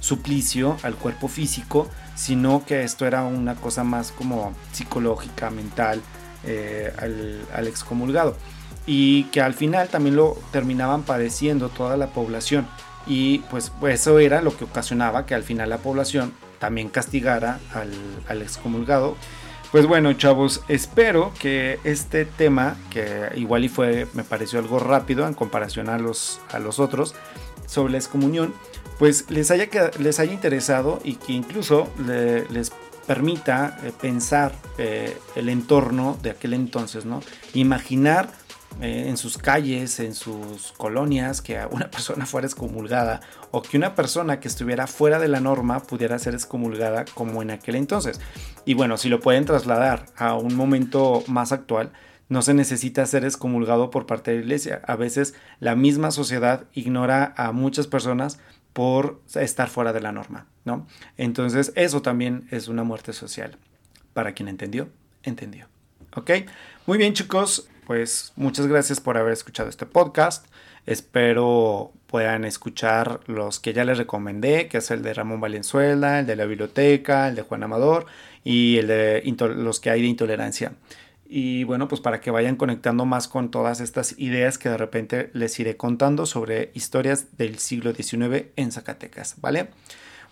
suplicio 0.00 0.76
al 0.82 0.94
cuerpo 0.94 1.28
físico 1.28 1.88
sino 2.16 2.64
que 2.66 2.82
esto 2.82 3.06
era 3.06 3.22
una 3.22 3.54
cosa 3.54 3.84
más 3.84 4.10
como 4.10 4.52
psicológica 4.72 5.50
mental 5.50 6.00
eh, 6.44 6.92
al, 6.98 7.40
al 7.54 7.68
excomulgado 7.68 8.36
y 8.86 9.24
que 9.24 9.40
al 9.40 9.54
final 9.54 9.88
también 9.88 10.16
lo 10.16 10.36
terminaban 10.50 11.02
padeciendo 11.02 11.68
toda 11.68 11.96
la 11.96 12.08
población 12.08 12.66
y 13.06 13.38
pues, 13.50 13.72
eso 13.88 14.18
era 14.18 14.42
lo 14.42 14.56
que 14.56 14.64
ocasionaba 14.64 15.26
que 15.26 15.34
al 15.34 15.44
final 15.44 15.70
la 15.70 15.78
población 15.78 16.32
también 16.58 16.88
castigara 16.88 17.60
al, 18.28 18.42
excomulgado. 18.42 19.16
Pues 19.70 19.86
bueno, 19.86 20.12
chavos, 20.14 20.62
espero 20.68 21.32
que 21.38 21.78
este 21.84 22.24
tema, 22.24 22.76
que 22.90 23.30
igual 23.36 23.64
y 23.64 23.68
fue, 23.68 24.06
me 24.14 24.24
pareció 24.24 24.58
algo 24.58 24.78
rápido 24.78 25.26
en 25.26 25.34
comparación 25.34 25.88
a 25.88 25.98
los, 25.98 26.40
a 26.52 26.58
los 26.58 26.78
otros, 26.78 27.14
sobre 27.66 27.92
la 27.92 27.98
excomunión, 27.98 28.54
pues 28.98 29.30
les 29.30 29.50
haya, 29.50 29.68
les 29.98 30.20
haya 30.20 30.32
interesado 30.32 31.00
y 31.04 31.14
que 31.14 31.32
incluso 31.32 31.88
les 32.50 32.72
permita 33.06 33.78
eh, 33.82 33.92
pensar 33.98 34.52
eh, 34.78 35.16
el 35.36 35.48
entorno 35.48 36.18
de 36.22 36.30
aquel 36.30 36.54
entonces, 36.54 37.04
¿no? 37.04 37.22
Imaginar 37.54 38.30
eh, 38.80 39.06
en 39.08 39.16
sus 39.16 39.38
calles, 39.38 40.00
en 40.00 40.14
sus 40.14 40.72
colonias, 40.76 41.40
que 41.40 41.58
una 41.70 41.90
persona 41.90 42.26
fuera 42.26 42.46
excomulgada 42.46 43.20
o 43.50 43.62
que 43.62 43.76
una 43.76 43.94
persona 43.94 44.40
que 44.40 44.48
estuviera 44.48 44.86
fuera 44.86 45.18
de 45.18 45.28
la 45.28 45.40
norma 45.40 45.80
pudiera 45.80 46.18
ser 46.18 46.34
excomulgada 46.34 47.04
como 47.14 47.42
en 47.42 47.52
aquel 47.52 47.76
entonces. 47.76 48.20
Y 48.64 48.74
bueno, 48.74 48.96
si 48.98 49.08
lo 49.08 49.20
pueden 49.20 49.44
trasladar 49.44 50.06
a 50.16 50.34
un 50.34 50.54
momento 50.56 51.22
más 51.28 51.52
actual, 51.52 51.92
no 52.28 52.42
se 52.42 52.54
necesita 52.54 53.06
ser 53.06 53.24
excomulgado 53.24 53.90
por 53.90 54.04
parte 54.04 54.32
de 54.32 54.38
la 54.38 54.42
iglesia. 54.42 54.82
A 54.86 54.96
veces 54.96 55.34
la 55.60 55.76
misma 55.76 56.10
sociedad 56.10 56.64
ignora 56.74 57.32
a 57.36 57.52
muchas 57.52 57.86
personas 57.86 58.40
por 58.76 59.22
estar 59.34 59.70
fuera 59.70 59.94
de 59.94 60.02
la 60.02 60.12
norma, 60.12 60.48
¿no? 60.66 60.86
Entonces 61.16 61.72
eso 61.76 62.02
también 62.02 62.46
es 62.50 62.68
una 62.68 62.84
muerte 62.84 63.14
social. 63.14 63.56
Para 64.12 64.34
quien 64.34 64.50
entendió, 64.50 64.90
entendió. 65.22 65.66
¿Ok? 66.14 66.30
Muy 66.84 66.98
bien 66.98 67.14
chicos, 67.14 67.70
pues 67.86 68.34
muchas 68.36 68.66
gracias 68.66 69.00
por 69.00 69.16
haber 69.16 69.32
escuchado 69.32 69.70
este 69.70 69.86
podcast. 69.86 70.46
Espero 70.84 71.90
puedan 72.06 72.44
escuchar 72.44 73.20
los 73.26 73.60
que 73.60 73.72
ya 73.72 73.86
les 73.86 73.96
recomendé, 73.96 74.68
que 74.68 74.76
es 74.76 74.90
el 74.90 75.00
de 75.02 75.14
Ramón 75.14 75.40
Valenzuela, 75.40 76.20
el 76.20 76.26
de 76.26 76.36
la 76.36 76.44
biblioteca, 76.44 77.28
el 77.28 77.34
de 77.34 77.40
Juan 77.40 77.62
Amador 77.62 78.04
y 78.44 78.76
el 78.76 78.88
de 78.88 79.22
los 79.56 79.80
que 79.80 79.88
hay 79.88 80.02
de 80.02 80.08
intolerancia. 80.08 80.72
Y 81.28 81.64
bueno, 81.64 81.88
pues 81.88 82.00
para 82.00 82.20
que 82.20 82.30
vayan 82.30 82.56
conectando 82.56 83.04
más 83.04 83.26
con 83.28 83.50
todas 83.50 83.80
estas 83.80 84.18
ideas 84.18 84.58
que 84.58 84.68
de 84.68 84.76
repente 84.76 85.30
les 85.32 85.58
iré 85.58 85.76
contando 85.76 86.24
sobre 86.26 86.70
historias 86.74 87.36
del 87.36 87.58
siglo 87.58 87.92
XIX 87.92 88.46
en 88.56 88.70
Zacatecas, 88.72 89.34
¿vale? 89.40 89.68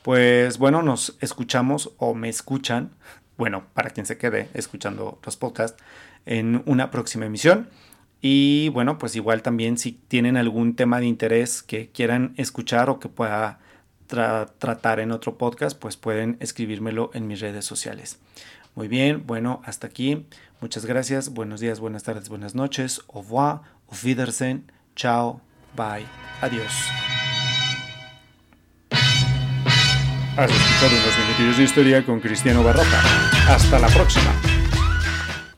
Pues 0.03 0.59
bueno, 0.59 0.83
nos 0.83 1.17
escuchamos 1.21 1.93
o 1.99 2.15
me 2.15 2.29
escuchan, 2.29 2.91
bueno, 3.37 3.65
para 3.75 3.91
quien 3.91 4.07
se 4.07 4.19
quede 4.19 4.49
escuchando 4.55 5.19
los 5.25 5.37
podcasts, 5.37 5.83
en 6.27 6.63
una 6.67 6.91
próxima 6.91 7.27
emisión. 7.27 7.69
Y 8.21 8.69
bueno, 8.71 8.97
pues 8.97 9.17
igual 9.17 9.43
también 9.43 9.77
si 9.77 9.93
tienen 9.93 10.37
algún 10.37 10.77
tema 10.77 11.01
de 11.01 11.07
interés 11.07 11.63
que 11.63 11.91
quieran 11.91 12.35
escuchar 12.37 12.89
o 12.89 12.99
que 12.99 13.09
pueda 13.09 13.59
tratar 14.07 15.01
en 15.01 15.11
otro 15.11 15.37
podcast, 15.37 15.79
pues 15.79 15.97
pueden 15.97 16.37
escribírmelo 16.41 17.11
en 17.15 17.27
mis 17.27 17.41
redes 17.41 17.65
sociales. 17.65 18.19
Muy 18.75 18.89
bien, 18.89 19.25
bueno, 19.27 19.63
hasta 19.65 19.87
aquí. 19.87 20.27
Muchas 20.61 20.87
gracias. 20.87 21.31
Buenos 21.31 21.61
días, 21.61 21.81
buenas 21.81 22.03
tardes, 22.03 22.29
buenas 22.29 22.55
noches. 22.55 23.01
Au 23.09 23.23
revoir, 23.23 23.61
auf 23.89 24.05
Wiedersehen. 24.05 24.71
Chao, 24.97 25.41
bye, 25.77 26.07
adiós. 26.41 26.73
Has 30.37 30.51
escuchado 30.51 30.97
unos 30.97 31.19
minutillos 31.19 31.57
de 31.59 31.63
historia 31.63 32.05
con 32.05 32.19
Cristiano 32.19 32.65
Barroca. 32.65 33.03
Hasta 33.49 33.79
la 33.79 33.87
próxima. 33.89 34.54